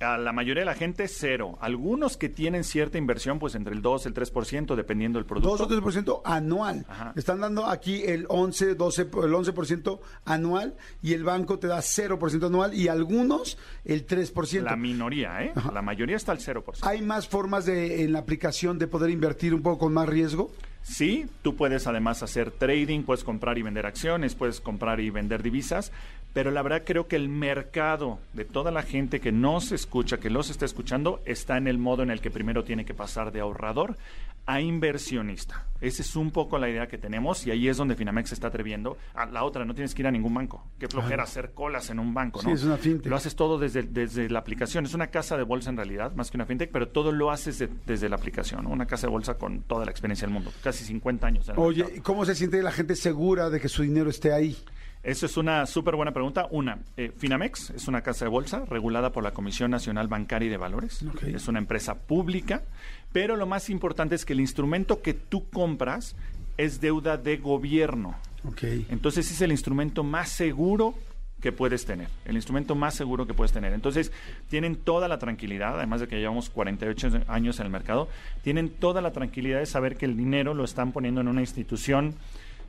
[0.01, 1.59] A la mayoría de la gente, cero.
[1.61, 5.57] Algunos que tienen cierta inversión, pues entre el 2 y el 3%, dependiendo del producto.
[5.57, 6.87] 2 o 3% anual.
[6.89, 7.13] Ajá.
[7.17, 12.47] Están dando aquí el 11, 12, el 11% anual y el banco te da 0%
[12.47, 14.63] anual y algunos el 3%.
[14.63, 15.53] La minoría, ¿eh?
[15.73, 16.79] La mayoría está al 0%.
[16.83, 20.53] ¿Hay más formas de, en la aplicación de poder invertir un poco con más riesgo?
[20.89, 25.43] Sí, tú puedes además hacer trading, puedes comprar y vender acciones, puedes comprar y vender
[25.43, 25.93] divisas,
[26.39, 30.31] pero la verdad creo que el mercado de toda la gente que nos escucha, que
[30.31, 33.41] los está escuchando, está en el modo en el que primero tiene que pasar de
[33.41, 33.97] ahorrador
[34.47, 35.67] a inversionista.
[35.81, 38.47] Esa es un poco la idea que tenemos y ahí es donde Finamex se está
[38.47, 38.97] atreviendo.
[39.15, 40.65] A la otra, no tienes que ir a ningún banco.
[40.79, 42.51] Qué flojera hacer colas en un banco, ¿no?
[42.51, 43.11] Sí, es una fintech.
[43.11, 44.87] Lo haces todo desde, desde la aplicación.
[44.87, 47.59] Es una casa de bolsa en realidad, más que una fintech, pero todo lo haces
[47.59, 48.63] de- desde la aplicación.
[48.63, 48.71] ¿no?
[48.71, 50.53] Una casa de bolsa con toda la experiencia del mundo.
[50.63, 51.49] Casi 50 años.
[51.57, 52.03] Oye, mercado.
[52.05, 54.57] ¿cómo se siente la gente segura de que su dinero esté ahí?
[55.03, 56.49] Eso es una súper buena pregunta.
[56.51, 60.51] Una, eh, Finamex es una casa de bolsa regulada por la Comisión Nacional Bancaria y
[60.51, 61.03] de Valores.
[61.03, 61.23] Ok.
[61.25, 62.63] Es una empresa pública,
[63.13, 66.17] pero lo más importante es que el instrumento que tú compras
[66.57, 68.17] es deuda de gobierno.
[68.45, 68.63] Ok.
[68.91, 70.95] Entonces es el instrumento más seguro
[71.41, 73.73] que puedes tener, el instrumento más seguro que puedes tener.
[73.73, 74.13] Entonces
[74.49, 78.09] tienen toda la tranquilidad, además de que llevamos 48 años en el mercado,
[78.43, 82.17] tienen toda la tranquilidad de saber que el dinero lo están poniendo en una institución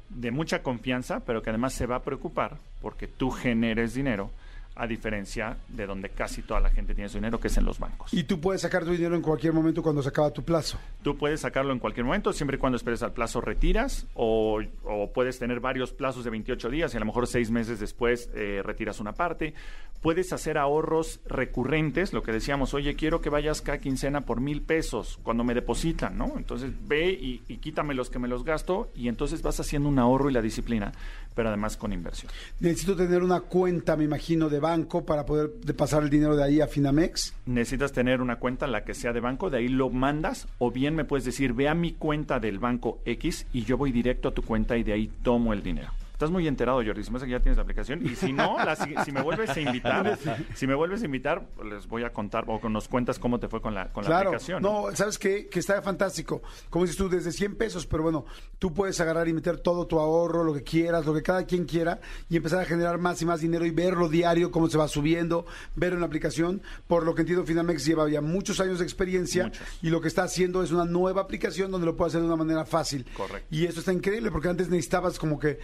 [0.10, 4.32] de mucha confianza, pero que además se va a preocupar porque tú generes dinero,
[4.75, 7.79] a diferencia de donde casi toda la gente tiene su dinero, que es en los
[7.79, 8.13] bancos.
[8.13, 10.77] Y tú puedes sacar tu dinero en cualquier momento cuando se acaba tu plazo.
[11.03, 15.12] Tú puedes sacarlo en cualquier momento, siempre y cuando esperes al plazo retiras, o, o
[15.12, 18.62] puedes tener varios plazos de 28 días y a lo mejor seis meses después eh,
[18.63, 19.53] retiras una parte.
[20.01, 24.62] Puedes hacer ahorros recurrentes, lo que decíamos, oye, quiero que vayas cada quincena por mil
[24.62, 26.36] pesos cuando me depositan, ¿no?
[26.38, 29.99] Entonces ve y, y quítame los que me los gasto y entonces vas haciendo un
[29.99, 30.93] ahorro y la disciplina,
[31.36, 32.32] pero además con inversión.
[32.60, 36.44] Necesito tener una cuenta, me imagino, de banco para poder de pasar el dinero de
[36.44, 37.34] ahí a Finamex?
[37.46, 40.72] necesitas tener una cuenta en la que sea de banco, de ahí lo mandas, o
[40.72, 44.30] bien me puedes decir, ve a mi cuenta del banco X y yo voy directo
[44.30, 45.92] a tu cuenta y de ahí tomo el dinero.
[46.19, 47.01] Estás muy enterado, Jordi.
[47.01, 48.05] Se me hace que ya tienes la aplicación.
[48.05, 50.19] Y si no, la si, si me vuelves a invitar,
[50.53, 53.62] si me vuelves a invitar, les voy a contar o nos cuentas cómo te fue
[53.62, 54.62] con la, con la Claro, aplicación.
[54.62, 55.47] no, ¿sabes qué?
[55.47, 56.41] Que está fantástico.
[56.69, 58.25] Como dices tú, desde 100 pesos, pero bueno,
[58.58, 61.63] tú puedes agarrar y meter todo tu ahorro, lo que quieras, lo que cada quien
[61.63, 64.89] quiera, y empezar a generar más y más dinero y verlo diario, cómo se va
[64.89, 65.45] subiendo,
[65.77, 66.62] verlo en la aplicación.
[66.88, 69.65] Por lo que entiendo, Finamex lleva ya muchos años de experiencia Muchos.
[69.82, 72.36] y lo que está haciendo es una nueva aplicación donde lo puede hacer de una
[72.36, 73.05] manera fácil.
[73.15, 73.47] Correcto.
[73.51, 75.60] Y eso está increíble porque antes necesitabas como que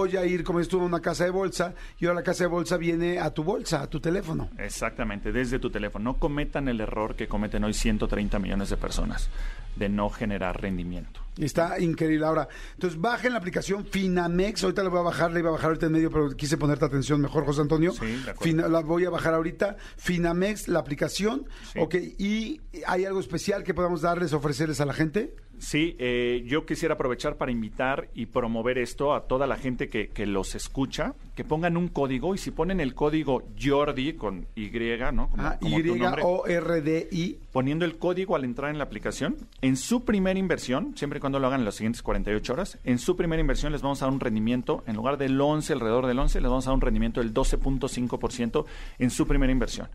[0.00, 2.76] voy a ir, como estuvo una casa de bolsa, y ahora la casa de bolsa
[2.78, 4.48] viene a tu bolsa, a tu teléfono.
[4.58, 6.04] Exactamente, desde tu teléfono.
[6.12, 9.28] No cometan el error que cometen hoy 130 millones de personas
[9.76, 11.20] de no generar rendimiento.
[11.38, 12.26] Está increíble.
[12.26, 14.64] Ahora, entonces bajen la aplicación Finamex.
[14.64, 16.84] Ahorita la voy a bajar, la iba a bajar ahorita en medio, pero quise ponerte
[16.84, 17.92] atención mejor, José Antonio.
[17.92, 18.34] Sí, de.
[18.40, 19.76] Fina- la voy a bajar ahorita.
[19.96, 21.44] Finamex, la aplicación.
[21.72, 21.78] Sí.
[21.78, 25.34] Ok, ¿y hay algo especial que podamos darles, ofrecerles a la gente?
[25.60, 30.08] Sí, eh, yo quisiera aprovechar para invitar y promover esto a toda la gente que,
[30.08, 34.70] que los escucha, que pongan un código y si ponen el código Jordi con Y,
[35.12, 35.28] ¿no?
[35.28, 37.38] Como, Ah, como tu nombre, Y-O-R-D-I.
[37.52, 41.38] poniendo el código al entrar en la aplicación, en su primera inversión, siempre y cuando
[41.38, 44.14] lo hagan en las siguientes 48 horas, en su primera inversión les vamos a dar
[44.14, 47.20] un rendimiento, en lugar del 11, alrededor del 11, les vamos a dar un rendimiento
[47.20, 48.64] del 12.5%
[48.98, 49.88] en su primera inversión.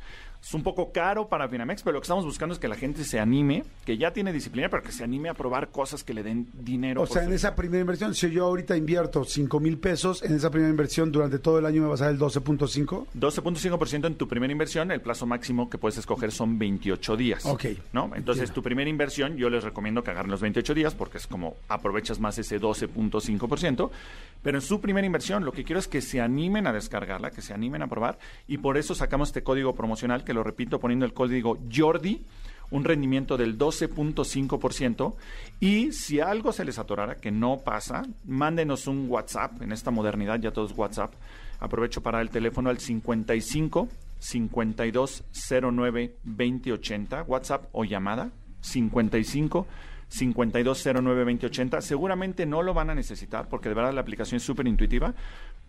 [0.45, 3.03] Es un poco caro para Finamex, pero lo que estamos buscando es que la gente
[3.03, 6.21] se anime, que ya tiene disciplina, pero que se anime a probar cosas que le
[6.21, 7.01] den dinero.
[7.01, 10.51] O sea, en esa primera inversión, si yo ahorita invierto 5 mil pesos, en esa
[10.51, 13.07] primera inversión durante todo el año me va a salir el 12.5.
[13.17, 17.43] 12.5% en tu primera inversión, el plazo máximo que puedes escoger son 28 días.
[17.47, 17.65] Ok.
[17.91, 18.11] ¿no?
[18.13, 18.53] Entonces, Entiendo.
[18.53, 22.19] tu primera inversión, yo les recomiendo que agarren los 28 días porque es como aprovechas
[22.19, 23.89] más ese 12.5%.
[24.43, 27.41] Pero en su primera inversión, lo que quiero es que se animen a descargarla, que
[27.41, 28.19] se animen a probar.
[28.47, 32.23] Y por eso sacamos este código promocional, que lo repito poniendo el código Jordi
[32.71, 35.15] un rendimiento del 12.5%
[35.59, 40.39] y si algo se les atorara, que no pasa, mándenos un WhatsApp, en esta modernidad
[40.39, 41.13] ya todo es WhatsApp,
[41.59, 43.87] aprovecho para el teléfono al 55
[44.19, 49.67] 5209 2080, WhatsApp o llamada, 55
[50.07, 51.81] 5209 2080.
[51.81, 55.13] Seguramente no lo van a necesitar porque de verdad la aplicación es súper intuitiva,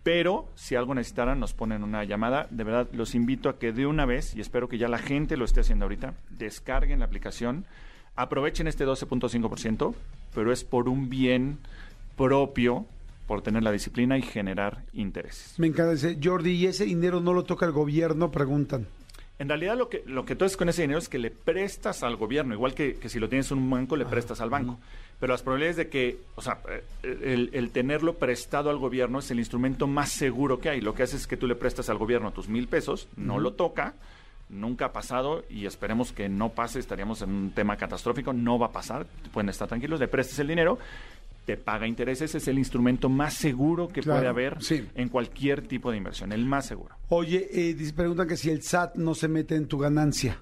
[0.07, 2.47] pero si algo necesitaran nos ponen una llamada.
[2.49, 5.35] De verdad los invito a que de una vez, y espero que ya la gente
[5.35, 7.65] lo esté haciendo ahorita, descarguen la aplicación,
[8.15, 9.93] aprovechen este 12.5%,
[10.33, 11.57] pero es por un bien
[12.15, 12.85] propio,
[13.27, 15.59] por tener la disciplina y generar intereses.
[15.59, 16.17] Me encanta ese.
[16.23, 18.31] Jordi, ¿y ese dinero no lo toca el gobierno?
[18.31, 18.87] Preguntan.
[19.39, 22.01] En realidad lo que, lo que tú haces con ese dinero es que le prestas
[22.03, 24.79] al gobierno, igual que, que si lo tienes en un banco, le prestas al banco.
[25.19, 26.59] Pero las probabilidades de que, o sea,
[27.01, 30.81] el, el tenerlo prestado al gobierno es el instrumento más seguro que hay.
[30.81, 33.53] Lo que haces es que tú le prestas al gobierno tus mil pesos, no lo
[33.53, 33.95] toca,
[34.49, 38.67] nunca ha pasado y esperemos que no pase, estaríamos en un tema catastrófico, no va
[38.67, 40.77] a pasar, pueden estar tranquilos, le prestes el dinero,
[41.45, 44.85] te paga intereses, es el instrumento más seguro que Claro, puede haber sí.
[44.95, 46.95] en cualquier tipo de inversión, el más seguro.
[47.09, 50.39] Oye, eh, preguntan que si el SAT no se mete en tu ganancia.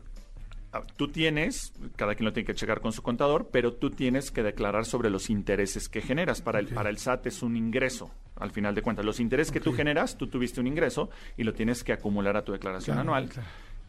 [0.97, 4.43] Tú tienes, cada quien lo tiene que checar con su contador, pero tú tienes que
[4.43, 6.41] declarar sobre los intereses que generas.
[6.41, 9.05] Para el, para el SAT es un ingreso, al final de cuentas.
[9.05, 12.43] Los intereses que tú generas, tú tuviste un ingreso y lo tienes que acumular a
[12.43, 13.29] tu declaración Claro, anual.
[13.29, 13.47] claro.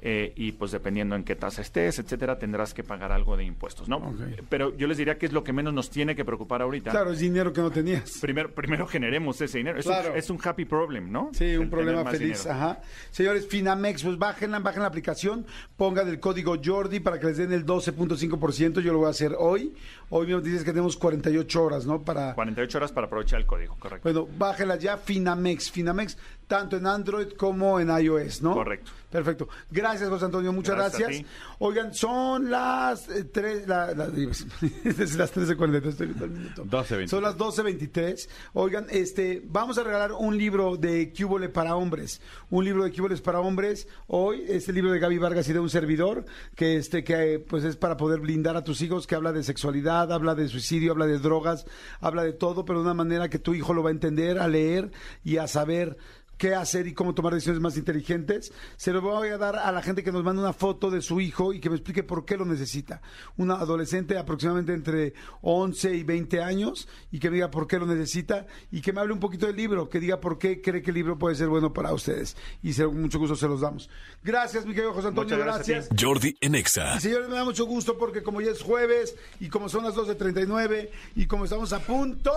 [0.09, 3.89] Eh, y pues dependiendo en qué tasa estés, etcétera, tendrás que pagar algo de impuestos,
[3.89, 4.15] ¿no?
[4.49, 6.93] Pero yo les diría que es lo que menos nos tiene que preocupar ahorita.
[6.93, 8.19] Claro, es dinero que no tenías.
[8.21, 9.81] Primero, primero generemos ese dinero.
[9.81, 10.13] Es, Claro.
[10.13, 11.31] un, es un happy problem, ¿no?
[11.33, 12.45] Sí, El un problema feliz.
[12.45, 12.51] dinero.
[12.53, 12.81] Ajá.
[13.11, 15.45] Señores, Finamex, pues bájenla, bajen la aplicación,
[15.77, 18.81] pongan el código Jordi para que les den el 12.5%.
[18.81, 19.75] Yo lo voy a hacer hoy.
[20.11, 22.03] Hoy me dices que tenemos 48 horas, ¿no?
[22.03, 22.33] Para.
[22.35, 24.03] 48 horas para aprovechar el código, correcto.
[24.05, 25.69] Bueno, bájenla ya, Finamex.
[25.73, 28.55] Finamex, tanto en Android como en iOS, ¿no?
[28.55, 28.93] Correcto.
[29.11, 29.49] Perfecto.
[29.71, 30.53] Gracias, José Antonio.
[30.53, 31.23] Muchas Gracias.
[31.59, 34.07] Oigan, son las eh, tres, la, la-
[34.85, 36.65] es las 13.43, estoy viendo el minuto.
[36.65, 37.07] 12:23.
[37.09, 38.29] Son las 12.23.
[38.53, 42.21] Oigan, este, vamos a regalar un libro de Cúbole para hombres.
[42.51, 43.89] Un libro de Cúboles para hombres.
[44.09, 47.65] Hoy, este libro de Gaby Vargas y de un servidor, que este, que eh, pues
[47.65, 51.07] es para poder blindar a tus hijos, que habla de sexualidad, habla de suicidio, habla
[51.07, 51.65] de drogas,
[52.01, 54.49] habla de todo, pero de una manera que tu hijo lo va a entender, a
[54.49, 54.91] leer
[55.25, 55.97] y a saber
[56.39, 58.53] qué hacer y cómo tomar decisiones más inteligentes.
[58.77, 61.21] Se lo voy a dar a la gente que nos manda una foto de su
[61.21, 63.01] hijo y que me explique por qué lo necesita.
[63.37, 67.87] Una adolescente aproximadamente entre 11 y 20 años y que me diga por qué lo
[67.87, 70.91] necesita y que me hable un poquito del libro, que diga por qué cree que
[70.91, 72.37] el libro puede ser bueno para ustedes.
[72.63, 73.89] Y se- con mucho gusto se los damos.
[74.23, 75.37] Gracias, mi querido José Antonio.
[75.37, 75.89] Muchas gracias.
[75.99, 76.97] Jordi en Exa.
[76.97, 79.95] Y señores, me da mucho gusto porque como ya es jueves y como son las
[79.95, 82.31] 12.39 y como estamos a punto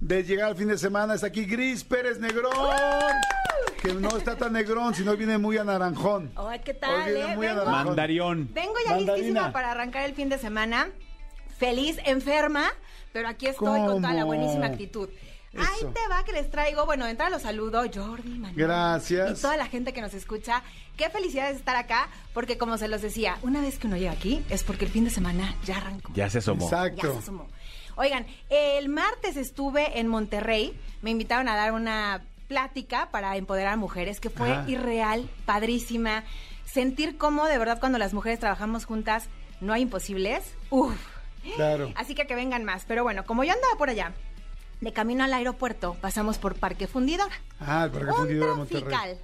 [0.00, 2.52] de llegar al fin de semana, está aquí Gris Pérez Negrón.
[3.82, 6.32] que no está tan negrón, sino viene muy anaranjón.
[6.36, 7.04] Ay, ¿qué Hoy tal?
[7.12, 7.36] viene eh?
[7.36, 7.86] muy Vengo, anaranjón.
[7.86, 8.48] Mandarión.
[8.52, 9.14] vengo ya Mandarina.
[9.16, 10.88] listísima para arrancar el fin de semana.
[11.58, 12.70] Feliz, enferma,
[13.12, 14.34] pero aquí estoy con toda la ¿Cómo?
[14.34, 15.08] buenísima actitud.
[15.52, 15.88] Ahí Eso.
[15.88, 18.54] te va que les traigo, bueno, de entrada los saludo, Jordi, Manuel.
[18.54, 19.38] Gracias.
[19.38, 20.62] Y toda la gente que nos escucha.
[20.96, 24.12] Qué felicidad de estar acá, porque como se los decía, una vez que uno llega
[24.12, 26.12] aquí es porque el fin de semana ya arrancó.
[26.14, 26.70] Ya se asomó.
[26.70, 27.12] Ya Exacto.
[27.14, 27.48] se asomó.
[27.96, 33.76] Oigan, el martes estuve en Monterrey, me invitaron a dar una plática para empoderar a
[33.76, 34.68] mujeres que fue Ajá.
[34.68, 36.24] irreal, padrísima.
[36.64, 39.28] Sentir cómo de verdad cuando las mujeres trabajamos juntas
[39.60, 40.42] no hay imposibles.
[40.70, 40.94] Uf.
[41.56, 41.92] Claro.
[41.96, 42.84] Así que que vengan más.
[42.86, 44.12] Pero bueno, como yo andaba por allá,
[44.80, 47.34] de camino al aeropuerto, pasamos por Parque Fundidora.
[47.60, 49.18] Ah, el Parque Un Fundidora de Monterrey.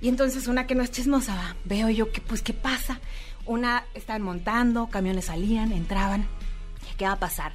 [0.00, 3.00] Y entonces una que no es chismosa, va, veo yo que pues qué pasa.
[3.44, 6.26] Una estaban montando, camiones salían, entraban.
[6.96, 7.52] ¿Qué va a pasar?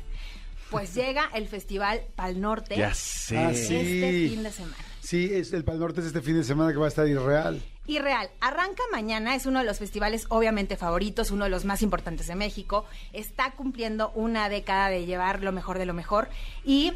[0.69, 3.37] Pues llega el Festival Pal Norte Ya sé.
[3.37, 4.29] Ah, este sí.
[4.29, 4.75] fin de semana.
[5.01, 7.63] Sí, es el Pal Norte es este fin de semana que va a estar irreal.
[7.85, 11.81] Y real, arranca mañana, es uno de los festivales obviamente favoritos, uno de los más
[11.81, 12.85] importantes de México.
[13.13, 16.27] Está cumpliendo una década de llevar lo mejor de lo mejor.
[16.65, 16.91] Y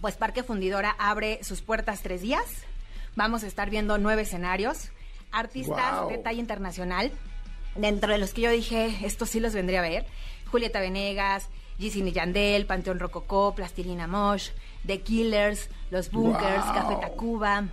[0.00, 2.44] pues Parque Fundidora abre sus puertas tres días.
[3.16, 4.90] Vamos a estar viendo nueve escenarios,
[5.32, 7.10] artistas de talla internacional.
[7.74, 10.06] Dentro de los que yo dije, estos sí los vendría a ver.
[10.52, 11.48] Julieta Venegas,
[11.82, 14.50] Gisin y Yandel, Panteón Rococó, Plastilina Mosh,
[14.86, 16.74] The Killers, Los Bunkers, Guau.
[16.74, 17.64] Café Tacuba,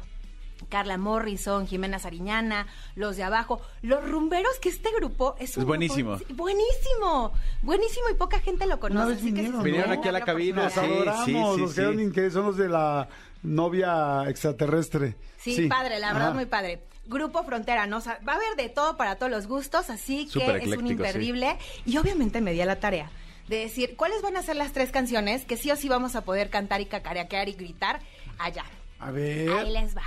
[0.68, 5.68] Carla Morrison, Jimena Sariñana, Los de Abajo, Los Rumberos, que este grupo es, un Es
[5.68, 6.18] buenísimo.
[6.18, 8.98] grupo- buenísimo, buenísimo y poca gente lo conoce.
[8.98, 12.12] Una vez así que vinieron, aquí a la cabina, Los Sí, adoramos, sí, los sí,
[12.14, 13.08] que son los de la
[13.44, 15.16] novia extraterrestre.
[15.38, 16.34] Sí, padre, la verdad, Ajá.
[16.36, 16.82] muy padre.
[17.06, 17.98] Grupo Frontera, ¿no?
[17.98, 20.86] O sea, va a haber de todo para todos los gustos, así que es un
[20.88, 21.58] imperdible.
[21.86, 23.10] Y obviamente me di a la tarea
[23.50, 26.22] de decir cuáles van a ser las tres canciones que sí o sí vamos a
[26.22, 28.00] poder cantar y cacarear y gritar
[28.38, 28.64] allá.
[29.00, 29.50] A ver.
[29.52, 30.04] Ahí les va.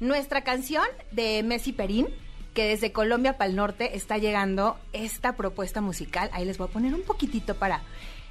[0.00, 2.08] Nuestra canción de Messi Perín,
[2.54, 6.28] que desde Colombia para el norte está llegando esta propuesta musical.
[6.32, 7.82] Ahí les voy a poner un poquitito para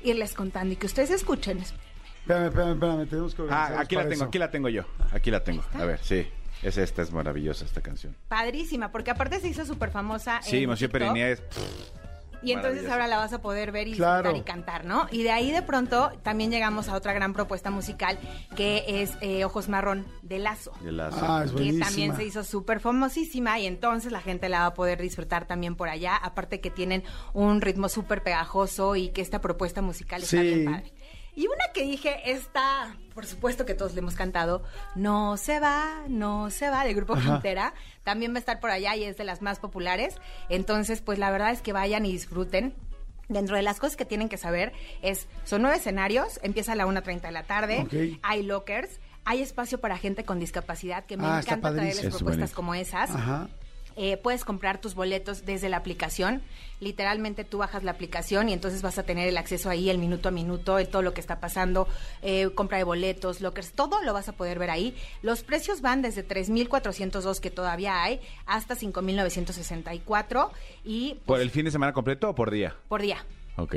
[0.03, 1.59] irles contando y que ustedes escuchen.
[1.59, 4.23] Espérame, espérame, espérame, tenemos que Ah, aquí la tengo, eso.
[4.25, 4.83] aquí la tengo yo.
[5.13, 5.63] Aquí la tengo.
[5.73, 6.27] A ver, sí.
[6.61, 8.15] Es esta, es maravillosa esta canción.
[8.27, 10.41] Padrísima, porque aparte se hizo súper famosa.
[10.41, 11.15] Sí, en Monsieur TikTok.
[11.17, 11.43] Es...
[12.45, 14.29] Y entonces ahora la vas a poder ver y Claro.
[14.29, 15.07] disfrutar y cantar, ¿no?
[15.11, 18.17] Y de ahí de pronto también llegamos a otra gran propuesta musical
[18.55, 20.71] que es eh, Ojos Marrón de Lazo.
[20.81, 21.17] de Lazo.
[21.21, 21.85] Ah, es que buenísima.
[21.85, 25.75] también se hizo súper famosísima y entonces la gente la va a poder disfrutar también
[25.75, 27.03] por allá, aparte que tienen
[27.33, 30.43] un ritmo súper pegajoso y que esta propuesta musical está Sí.
[30.43, 30.93] bien padre.
[31.35, 34.63] Y una que dije, esta, por supuesto que todos le hemos cantado,
[34.95, 38.95] No se va, no se va, del grupo Frontera, también va a estar por allá
[38.95, 40.15] y es de las más populares.
[40.49, 42.73] Entonces, pues la verdad es que vayan y disfruten.
[43.27, 44.71] Dentro de las cosas que tienen que saber
[45.01, 49.79] es, son nueve escenarios, empieza a la 1.30 de la tarde, hay lockers, hay espacio
[49.81, 53.09] para gente con discapacidad, que me Ah, encanta traerles propuestas como esas.
[53.09, 53.49] Ajá.
[53.97, 56.41] Eh, puedes comprar tus boletos desde la aplicación.
[56.81, 60.27] Literalmente tú bajas la aplicación y entonces vas a tener el acceso ahí, el minuto
[60.29, 61.87] a minuto, de todo lo que está pasando,
[62.21, 64.95] eh, compra de boletos, lockers, todo lo vas a poder ver ahí.
[65.21, 70.49] Los precios van desde 3.402 que todavía hay hasta 5.964
[70.83, 72.75] y ¿Por el fin de semana completo o por día?
[72.89, 73.25] por día.
[73.57, 73.75] Ok.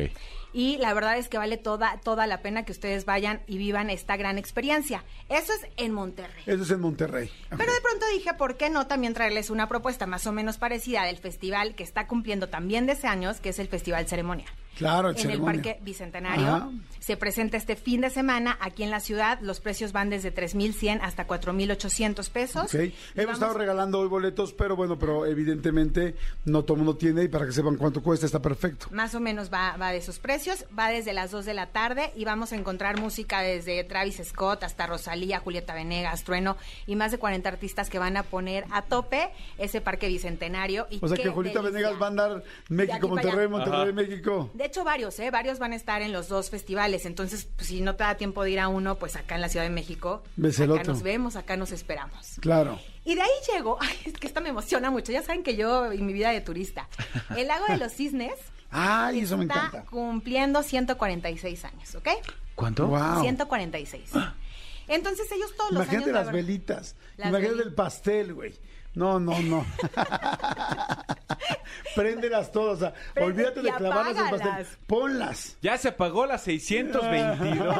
[0.52, 3.90] Y la verdad es que vale toda, toda la pena que ustedes vayan y vivan
[3.90, 5.04] esta gran experiencia.
[5.28, 6.42] Eso es en Monterrey.
[6.46, 7.30] Eso es en Monterrey.
[7.50, 11.04] Pero de pronto dije, ¿por qué no también traerles una propuesta más o menos parecida
[11.04, 14.46] del festival que está cumpliendo también de ese años, que es el Festival Ceremonia?
[14.78, 15.50] Claro, el en Ceremonia.
[15.58, 16.46] el Parque Bicentenario.
[16.46, 16.70] Ajá.
[17.00, 19.38] Se presenta este fin de semana aquí en la ciudad.
[19.40, 22.64] Los precios van desde 3.100 hasta 4.800 pesos.
[22.74, 22.74] Ok.
[22.74, 26.14] Y Hemos vamos- estado regalando hoy boletos, pero bueno, pero evidentemente
[26.44, 28.88] no todo el mundo tiene y para que sepan cuánto cuesta está perfecto.
[28.90, 32.12] Más o menos va, va de esos precios, va desde las 2 de la tarde
[32.14, 37.10] y vamos a encontrar música desde Travis Scott hasta Rosalía, Julieta Venegas, Trueno y más
[37.10, 40.86] de 40 artistas que van a poner a tope ese parque bicentenario.
[40.90, 41.78] Y O sea que Julieta delicia.
[41.88, 43.48] Venegas va a andar México, Monterrey, allá.
[43.48, 44.50] Monterrey, México.
[44.54, 45.30] De hecho, varios, ¿eh?
[45.30, 47.04] Varios van a estar en los dos festivales.
[47.04, 49.48] Entonces, pues, si no te da tiempo de ir a uno, pues acá en la
[49.48, 50.22] Ciudad de México.
[50.36, 50.92] Ves el acá otro.
[50.94, 52.36] nos vemos, acá nos esperamos.
[52.40, 52.78] Claro.
[53.04, 55.10] Y de ahí llego, ay, es que esto me emociona mucho.
[55.12, 56.88] Ya saben que yo y mi vida de turista.
[57.36, 58.32] El lago de los cisnes
[58.70, 59.84] Ay, eso me está encanta.
[59.90, 62.08] cumpliendo 146 años, ¿ok?
[62.54, 62.86] ¿Cuánto?
[62.86, 63.22] Wow.
[63.22, 64.10] 146.
[64.88, 66.14] Entonces ellos todos los Imagínate años...
[66.14, 66.96] la las velitas.
[67.16, 67.66] Las Imagínate velitas.
[67.66, 68.54] el pastel, güey.
[68.98, 69.64] No, no, no.
[71.94, 72.76] Préndelas todas.
[72.76, 74.66] O sea, Prende- olvídate de clavarlas en el pastel.
[74.88, 75.56] Ponlas.
[75.62, 77.76] Ya se pagó la 622.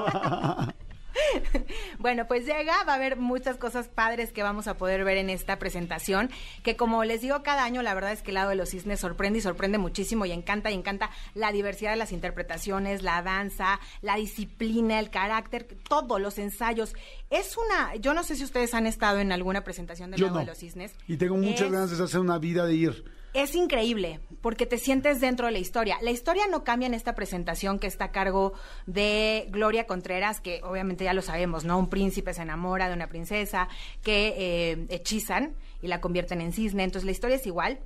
[1.99, 5.31] Bueno, pues llega, va a haber muchas cosas padres que vamos a poder ver en
[5.31, 6.31] esta presentación,
[6.63, 9.01] que como les digo cada año, la verdad es que el lado de los cisnes
[9.01, 13.81] sorprende y sorprende muchísimo y encanta y encanta la diversidad de las interpretaciones, la danza,
[14.01, 16.95] la disciplina, el carácter, todos los ensayos.
[17.31, 20.39] Es una, yo no sé si ustedes han estado en alguna presentación del Yo lado
[20.39, 20.45] no.
[20.45, 20.95] de los cisnes.
[21.09, 23.18] Y tengo muchas Es- ganas de hacer una vida de ir.
[23.43, 25.99] Es increíble porque te sientes dentro de la historia.
[26.03, 28.53] La historia no cambia en esta presentación que está a cargo
[28.87, 31.79] de Gloria Contreras, que obviamente ya lo sabemos, ¿no?
[31.79, 33.69] Un príncipe se enamora de una princesa
[34.03, 36.85] que eh, hechizan y la convierten en cisne.
[36.85, 37.81] Entonces la historia es igual.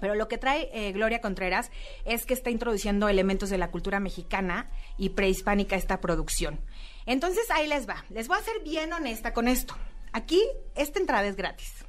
[0.00, 1.72] Pero lo que trae eh, Gloria Contreras
[2.04, 6.60] es que está introduciendo elementos de la cultura mexicana y prehispánica a esta producción.
[7.04, 8.04] Entonces ahí les va.
[8.10, 9.76] Les voy a ser bien honesta con esto.
[10.12, 10.40] Aquí
[10.76, 11.87] esta entrada es gratis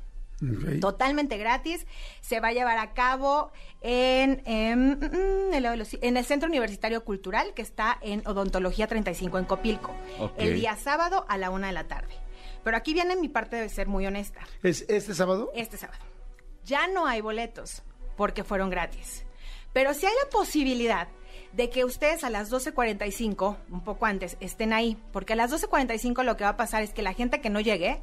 [0.80, 1.86] Totalmente gratis.
[2.22, 7.54] Se va a llevar a cabo en, em, mm, el, en el Centro Universitario Cultural,
[7.54, 9.94] que está en Odontología 35 en Copilco,
[10.38, 12.14] el día sábado a la una de la tarde.
[12.64, 14.42] Pero aquí viene mi parte de ser muy honesta.
[14.64, 15.52] ¿Es este sábado?
[15.56, 16.04] Este sábado.
[16.66, 17.84] Ya no hay boletos
[18.16, 19.26] porque fueron gratis.
[19.74, 21.08] Pero si hay la posibilidad
[21.54, 26.24] de que ustedes a las 12.45, un poco antes, estén ahí, porque a las 12.45
[26.24, 28.02] lo que va a pasar es que la gente que no llegue,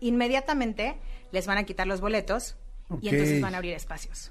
[0.00, 0.96] inmediatamente
[1.32, 2.56] les van a quitar los boletos
[3.00, 4.30] y entonces van a abrir espacios.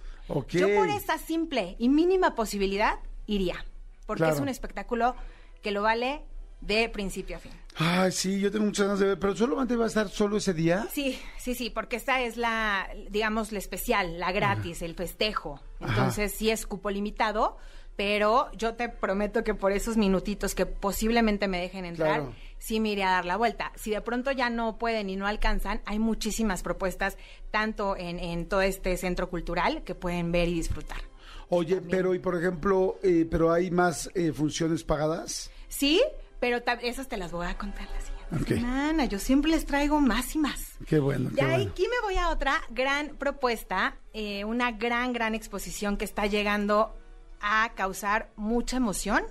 [0.50, 2.96] Yo por esa simple y mínima posibilidad
[3.28, 3.66] iría,
[4.06, 4.36] porque Claro.
[4.36, 5.16] es un espectáculo
[5.62, 6.22] que lo vale
[6.62, 7.52] de principio a fin.
[7.76, 10.54] Ay, sí, yo tengo muchas ganas de ver, pero solamente va a estar solo ese
[10.54, 10.88] día.
[10.92, 15.62] Sí, sí, sí, porque esta es la, digamos, la especial, la gratis, el festejo.
[15.80, 17.58] Entonces sí es cupo limitado,
[17.98, 22.36] pero yo te prometo que por esos minutitos que posiblemente me dejen entrar, Claro.
[22.60, 23.74] sí me iré a dar la vuelta.
[23.76, 27.18] Si de pronto ya no pueden y no alcanzan, hay muchísimas propuestas,
[27.52, 31.02] tanto en, en todo este centro cultural, que pueden ver y disfrutar.
[31.50, 35.50] Oye, pero y por ejemplo, eh, pero hay más eh, funciones pagadas.
[35.68, 36.02] Sí,
[36.40, 38.60] pero esas te las voy a contar la siguiente Ok.
[38.60, 39.06] semana.
[39.06, 40.76] Yo siempre les traigo más y más.
[40.86, 41.56] Qué bueno, bueno.
[41.72, 46.94] aquí me voy a otra gran propuesta, eh, una gran, gran exposición que está llegando
[47.42, 49.24] a causar mucha emoción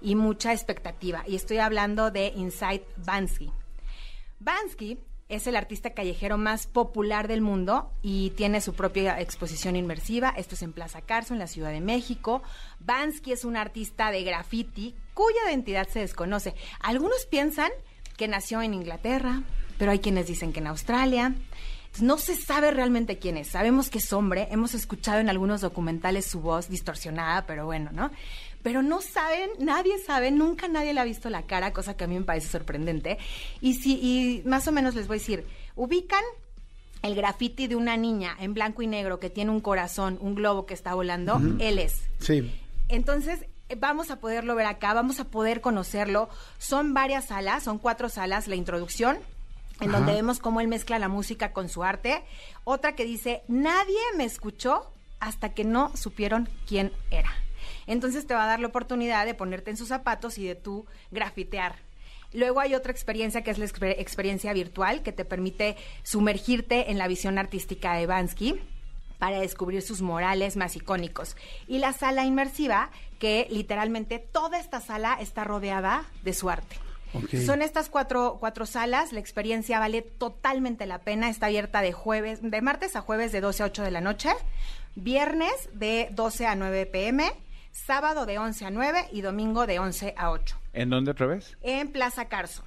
[0.00, 1.24] y mucha expectativa.
[1.26, 3.52] Y estoy hablando de Inside Bansky.
[4.38, 4.98] Bansky
[5.28, 10.32] es el artista callejero más popular del mundo y tiene su propia exposición inmersiva.
[10.36, 12.42] Esto es en Plaza Carso, en la Ciudad de México.
[12.80, 16.54] Bansky es un artista de graffiti cuya identidad se desconoce.
[16.80, 17.70] Algunos piensan
[18.16, 19.42] que nació en Inglaterra,
[19.78, 21.34] pero hay quienes dicen que en Australia.
[22.00, 23.48] No se sabe realmente quién es.
[23.48, 24.48] Sabemos que es hombre.
[24.50, 28.10] Hemos escuchado en algunos documentales su voz distorsionada, pero bueno, ¿no?
[28.62, 32.06] Pero no saben, nadie sabe, nunca nadie le ha visto la cara, cosa que a
[32.06, 33.18] mí me parece sorprendente.
[33.60, 35.44] Y si, y más o menos les voy a decir,
[35.76, 36.22] ubican
[37.02, 40.66] el graffiti de una niña en blanco y negro que tiene un corazón, un globo
[40.66, 42.02] que está volando, él es.
[42.18, 42.50] Sí.
[42.88, 43.46] Entonces,
[43.78, 46.28] vamos a poderlo ver acá, vamos a poder conocerlo.
[46.58, 49.18] Son varias salas, son cuatro salas, la introducción,
[49.80, 52.24] en donde vemos cómo él mezcla la música con su arte.
[52.64, 57.30] Otra que dice, nadie me escuchó hasta que no supieron quién era.
[57.86, 60.86] Entonces te va a dar la oportunidad de ponerte en sus zapatos y de tú
[61.10, 61.76] grafitear.
[62.32, 66.98] Luego hay otra experiencia que es la exper- experiencia virtual que te permite sumergirte en
[66.98, 68.60] la visión artística de Bansky
[69.18, 71.36] para descubrir sus morales más icónicos.
[71.66, 76.76] Y la sala inmersiva, que literalmente toda esta sala está rodeada de su arte.
[77.14, 77.36] Ok.
[77.44, 82.40] Son estas cuatro, cuatro salas, la experiencia vale totalmente la pena, está abierta de jueves,
[82.42, 84.30] de martes a jueves de 12 a 8 de la noche,
[84.94, 87.32] viernes de 12 a 9 pm,
[87.72, 91.56] sábado de 11 a 9 y domingo de 11 a 8 ¿En dónde otra vez?
[91.62, 92.62] en Plaza Carso.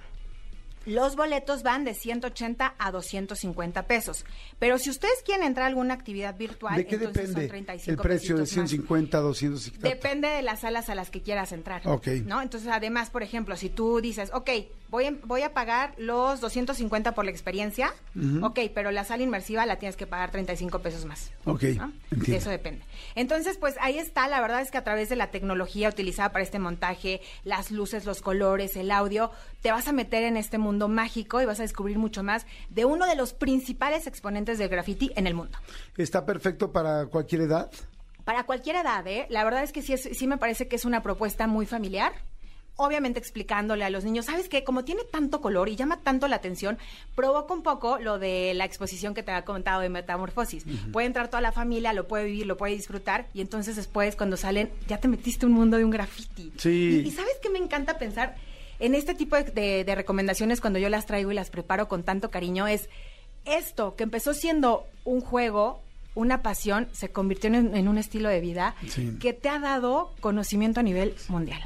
[0.90, 4.26] Los boletos van de 180 a 250 pesos.
[4.58, 7.92] Pero si ustedes quieren entrar a alguna actividad virtual, ¿De qué entonces depende son 35
[7.92, 8.70] el precio de pesitos más.
[8.70, 9.88] 150 a 250?
[9.90, 11.82] Depende de las salas a las que quieras entrar.
[11.88, 12.08] Ok.
[12.26, 12.42] ¿No?
[12.42, 14.50] Entonces, además, por ejemplo, si tú dices, ok,
[14.90, 17.94] voy, a- voy a pagar los 250 por la experiencia,
[18.42, 21.32] ok, pero la sala inmersiva la tienes que pagar 35 pesos más.
[21.46, 21.64] Ok.
[22.28, 22.84] Eso depende.
[23.16, 24.28] Entonces, pues ahí está.
[24.28, 28.06] La verdad es que a través de la tecnología utilizada para este montaje, las luces,
[28.06, 29.32] los colores, el audio,
[29.62, 32.86] te vas a meter en este mundo mágico y vas a descubrir mucho más de
[32.86, 35.58] uno de los principales exponentes del graffiti en el mundo.
[35.98, 37.72] ¿Está perfecto para cualquier edad?
[38.24, 39.26] Para cualquier edad, ¿eh?
[39.30, 42.14] La verdad es que sí, sí me parece que es una propuesta muy familiar.
[42.82, 44.64] Obviamente explicándole a los niños, ¿sabes qué?
[44.64, 46.78] Como tiene tanto color y llama tanto la atención,
[47.14, 50.64] provoca un poco lo de la exposición que te había comentado de Metamorfosis.
[50.94, 54.38] Puede entrar toda la familia, lo puede vivir, lo puede disfrutar y entonces después cuando
[54.38, 56.54] salen ya te metiste un mundo de un graffiti.
[56.56, 57.02] Sí.
[57.04, 58.38] Y, y ¿sabes qué me encanta pensar?
[58.80, 62.04] En este tipo de, de- de recomendaciones cuando yo las traigo y las preparo con
[62.04, 62.90] tanto cariño es
[63.46, 65.82] esto que empezó siendo un juego,
[66.16, 69.18] una pasión, se convirtió en, en un estilo de vida Sí.
[69.20, 71.62] que te ha dado conocimiento a nivel mundial.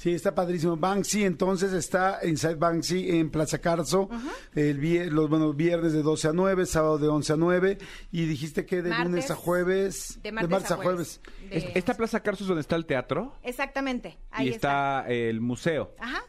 [0.00, 0.78] Sí, está padrísimo.
[0.78, 4.08] Banksy, entonces está Inside Banksy en Plaza Carso,
[4.54, 4.78] el
[5.14, 7.78] los buenos viernes de 12 a 9, sábado de 11 a 9,
[8.10, 9.04] y dijiste que de Martes.
[9.10, 11.20] lunes a jueves, De martes, a jueves.
[11.50, 13.34] De- Es- ¿Esta Plaza Carsos donde está el teatro?
[13.42, 14.16] Exactamente.
[14.30, 15.94] Ahí y está, el museo.
[15.98, 16.22] Ajá.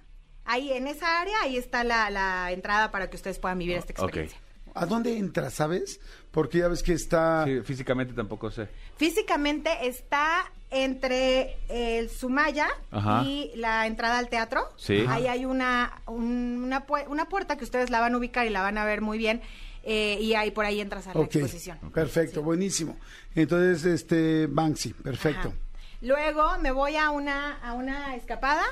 [0.43, 3.93] Ahí en esa área, ahí está la, la entrada para que ustedes puedan vivir esta
[3.93, 3.99] Ok.
[4.09, 4.37] experiencia.
[4.73, 5.99] ¿A dónde entras, sabes?
[6.31, 7.43] Porque ya ves que está...
[7.45, 8.69] Sí, físicamente tampoco sé.
[8.97, 13.23] Físicamente está entre el Sumaya Ajá.
[13.25, 14.61] y la entrada al teatro.
[14.77, 15.03] Sí.
[15.09, 18.49] Ahí hay una, un- una, pu- una puerta que ustedes la van a ubicar y
[18.49, 19.41] la van a ver muy bien.
[19.83, 21.77] eh, y ahí por ahí entras a la exposición.
[21.93, 22.95] perfecto, buenísimo.
[23.35, 25.49] Entonces, este, Banksy, perfecto.
[25.49, 25.57] Ajá.
[26.01, 28.63] Luego me voy a una, a una escapada.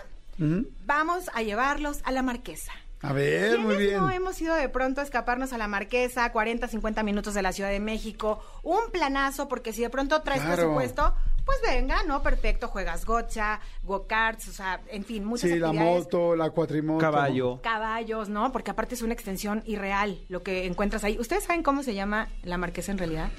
[0.86, 2.72] Vamos a llevarlos a la Marquesa.
[3.02, 4.00] A ver, muy ¿Quiénes bien.
[4.02, 7.54] no hemos ido de pronto a escaparnos a la Marquesa, 40, 50 minutos de la
[7.54, 8.44] Ciudad de México?
[8.62, 10.56] Un planazo, porque si de pronto traes Claro.
[10.58, 11.14] presupuesto,
[11.46, 12.22] pues venga, ¿no?
[12.22, 16.04] Perfecto, juegas gocha, go-karts, o sea, en fin, muchas Sí, la actividades.
[16.04, 17.00] moto, la cuatrimoto.
[17.00, 17.62] Caballo.
[17.64, 18.52] Caballos, ¿no?
[18.52, 21.18] Porque aparte es una extensión irreal lo que encuentras ahí.
[21.20, 23.30] ¿Ustedes saben cómo se llama la Marquesa en realidad?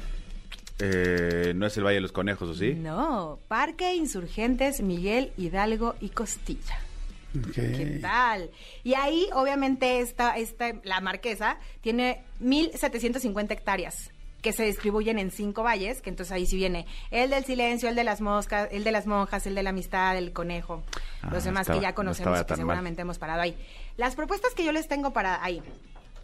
[0.79, 2.73] Eh, no es el Valle de los Conejos, ¿o sí?
[2.75, 6.79] No, Parque Insurgentes Miguel Hidalgo y Costilla.
[7.55, 8.51] ¿Qué tal?
[8.83, 14.11] Y ahí, obviamente, esta, esta, la marquesa tiene 1.750 hectáreas
[14.43, 17.95] que se distribuyen en cinco valles, que entonces ahí sí viene el del silencio, el
[17.95, 20.83] de las moscas, el de las monjas, el de la amistad, el conejo,
[21.23, 22.57] Ah, los demás estaba- que ya no conocemos y que mal.
[22.57, 23.55] seguramente hemos parado ahí.
[23.99, 25.63] Las propuestas que yo les tengo para ahí.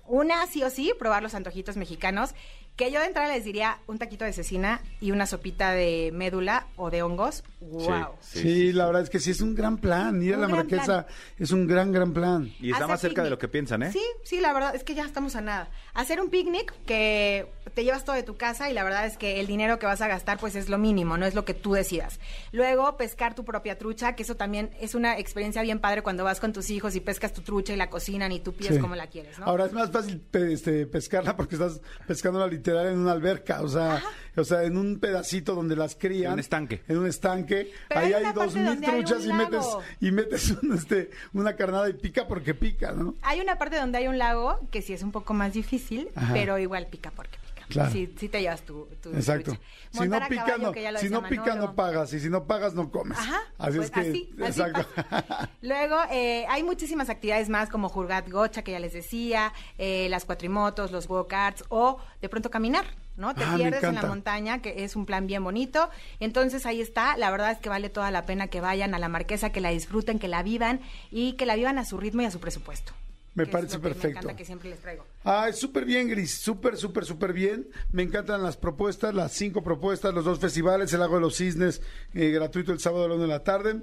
[0.07, 2.31] Una, sí o sí, probar los antojitos mexicanos,
[2.77, 6.67] que yo de entrada les diría un taquito de cecina y una sopita de médula
[6.77, 7.43] o de hongos.
[7.61, 8.17] ¡Wow!
[8.21, 10.23] Sí, la verdad es que sí es un gran plan.
[10.23, 11.07] Ir a Un la gran Marquesa
[11.39, 12.53] es un gran, gran plan.
[12.61, 13.93] Y está Hacer más cerca de lo que piensan, ¿eh?
[13.93, 15.71] Sí, sí, la verdad es que ya estamos a nada.
[15.95, 19.41] Hacer un picnic que te llevas todo de tu casa y la verdad es que
[19.41, 21.73] el dinero que vas a gastar pues es lo mínimo, no es lo que tú
[21.73, 22.21] decidas.
[22.53, 26.41] Luego pescar tu propia trucha, que eso también es una experiencia bien padre cuando vas
[26.41, 28.81] con tus hijos y pescas tu trucha y la cocinan y tú pides Sí.
[28.81, 29.47] como la quieres, ¿no?
[29.47, 33.69] Ahora es más fácil pe- este, pescarla porque estás pescándola literal en una alberca, o
[33.69, 34.03] sea,
[34.37, 36.27] o sea, en un pedacito donde las crían.
[36.27, 36.83] En un estanque.
[36.89, 37.73] En un estanque.
[37.89, 39.67] Pero Ahí hay dos mil truchas y metes,
[40.01, 43.15] y metes un, este, una carnada y pica porque pica, ¿no?
[43.23, 46.33] Hay una parte donde hay un lago que sí es un poco más difícil, Ajá.
[46.35, 47.46] pero igual pica porque pica.
[47.69, 47.91] Claro.
[47.91, 49.57] Sí, sí te llevas tu, tu Exacto.
[49.91, 52.13] Si no pica, caballo, no, si no pica, no pagas.
[52.13, 53.19] Y si no pagas, no comes.
[53.19, 53.41] Ajá.
[53.59, 54.87] Así pues es que, así, exacto.
[55.63, 60.25] Luego, eh, hay muchísimas actividades más como Jurgat Gocha, que ya les decía, eh, las
[60.25, 62.85] cuatrimotos, los go-karts, o de pronto caminar,
[63.17, 63.35] ¿no?
[63.35, 65.91] Te Ah, pierdes en la montaña, que es un plan bien bonito.
[66.21, 67.17] Entonces, ahí está.
[67.17, 69.71] La verdad es que vale toda la pena que vayan a la Marquesa, que la
[69.71, 72.93] disfruten, que la vivan y que la vivan a su ritmo y a su presupuesto.
[73.37, 74.07] Me parece perfecto.
[74.07, 75.05] Me encanta que siempre les traigo.
[75.23, 77.69] Ah, súper bien, Gris, súper, súper, súper bien.
[77.93, 81.83] Me encantan las propuestas, las cinco propuestas, los dos festivales, el Lago de los Cisnes,
[82.15, 83.83] eh, gratuito el sábado a la una de la tarde.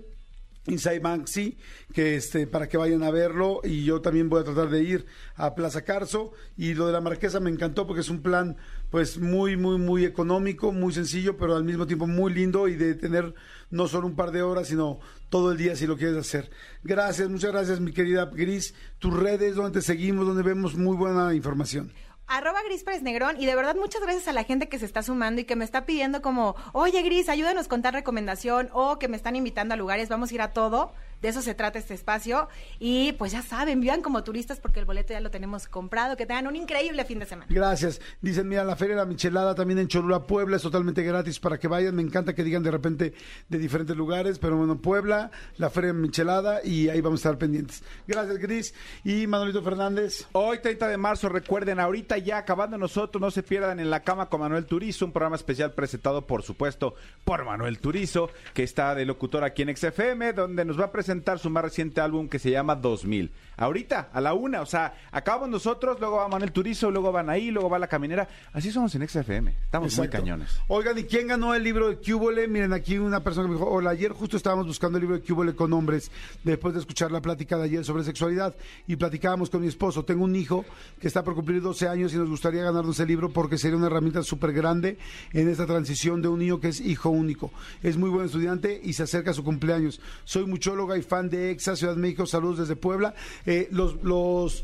[0.66, 1.58] Inside Banksy,
[1.94, 5.06] que este, para que vayan a verlo, y yo también voy a tratar de ir
[5.36, 8.56] a Plaza Carso, y lo de la Marquesa me encantó porque es un plan,
[8.90, 12.96] pues, muy, muy, muy económico, muy sencillo, pero al mismo tiempo muy lindo, y de
[12.96, 13.34] tener
[13.74, 15.00] no solo un par de horas, sino
[15.30, 16.52] todo el día si lo quieres hacer.
[16.84, 18.76] Gracias, muchas gracias, mi querida Gris.
[19.00, 21.92] Tus redes, donde te seguimos, donde vemos muy buena información.
[22.28, 25.04] Arroba Gris Pérez Negrón y de verdad muchas gracias a la gente que se está
[25.04, 29.08] sumando y que me está pidiendo como, oye Gris, ayúdanos con tal recomendación o que
[29.08, 30.94] me están invitando a lugares, vamos a ir a todo.
[31.24, 32.50] De eso se trata este espacio.
[32.80, 36.18] Y pues ya saben, vivan como turistas porque el boleto ya lo tenemos comprado.
[36.18, 37.48] Que tengan un increíble fin de semana.
[37.50, 38.02] Gracias.
[38.20, 41.58] Dicen, mira, la Feria de la Michelada también en Cholula, Puebla, es totalmente gratis para
[41.58, 41.96] que vayan.
[41.96, 43.14] Me encanta que digan de repente
[43.48, 47.38] de diferentes lugares, pero bueno, Puebla, la Feria de Michelada y ahí vamos a estar
[47.38, 47.86] pendientes.
[48.06, 48.74] Gracias, Gris.
[49.06, 50.28] Y Manolito Fernández.
[50.34, 54.28] Hoy, 30 de marzo, recuerden, ahorita ya acabando nosotros, no se pierdan en la cama
[54.28, 59.06] con Manuel Turizo, un programa especial presentado, por supuesto, por Manuel Turizo, que está de
[59.06, 62.52] locutor aquí en XFM, donde nos va a presentar su más reciente álbum que se
[62.52, 63.32] llama 2000.
[63.56, 67.52] Ahorita, a la una, o sea, acabamos nosotros, luego va Manuel Turizo, luego van ahí,
[67.52, 68.28] luego va la caminera.
[68.52, 70.18] Así somos en XFM, estamos muy Exacto.
[70.18, 70.60] cañones.
[70.68, 72.48] Oigan, ¿y quién ganó el libro de Cúbole?
[72.48, 75.24] Miren, aquí una persona que me dijo, hola, ayer justo estábamos buscando el libro de
[75.24, 76.10] Cúbole con hombres,
[76.44, 78.56] después de escuchar la plática de ayer sobre sexualidad,
[78.88, 80.04] y platicábamos con mi esposo.
[80.04, 80.66] Tengo un hijo
[81.00, 83.88] que está por cumplir 12 años y nos gustaría ganarnos el libro porque sería una
[83.88, 84.98] herramienta súper grande
[85.32, 87.52] en esta transición de un niño que es hijo único.
[87.84, 90.02] Es muy buen estudiante y se acerca a su cumpleaños.
[90.24, 93.14] Soy muchóloga y fan de EXA, Ciudad México, saludos desde Puebla.
[93.46, 94.64] Eh, los...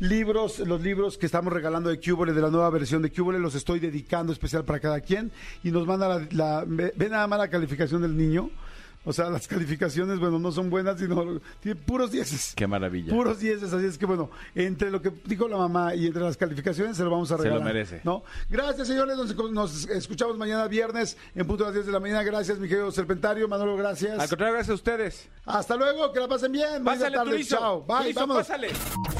[0.00, 3.54] libros, los libros que estamos regalando de Cúbole, de la nueva versión de Cúbole, los
[3.54, 5.30] estoy dedicando especial para cada quien
[5.62, 8.50] y nos manda ve nada más la calificación del niño.
[9.02, 12.52] O sea, las calificaciones, bueno, no son buenas, sino tiene puros dieces.
[12.54, 13.10] Qué maravilla.
[13.14, 16.36] Puros dieces, así es que bueno, entre lo que dijo la mamá y entre las
[16.36, 17.64] calificaciones se lo vamos a Se lo regalar.
[17.64, 18.00] merece.
[18.04, 18.22] ¿no?
[18.50, 19.16] Gracias, señores.
[19.16, 22.22] Nos, nos escuchamos mañana viernes en punto de las 10 de la mañana.
[22.22, 23.48] Gracias, mi querido Serpentario.
[23.48, 24.18] Manolo, gracias.
[24.18, 25.28] Al contrario, gracias a ustedes.
[25.46, 26.84] Hasta luego, que la pasen bien.
[26.84, 27.30] Pásale, tarde.
[27.32, 27.56] Turizo.
[27.56, 27.82] Chao.
[27.86, 28.46] Bye, Turizo, vámonos.
[28.46, 28.68] pásale.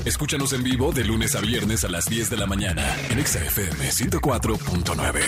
[0.05, 3.43] Escúchanos en vivo de lunes a viernes a las 10 de la mañana en Exa
[3.45, 5.20] FM 104.9.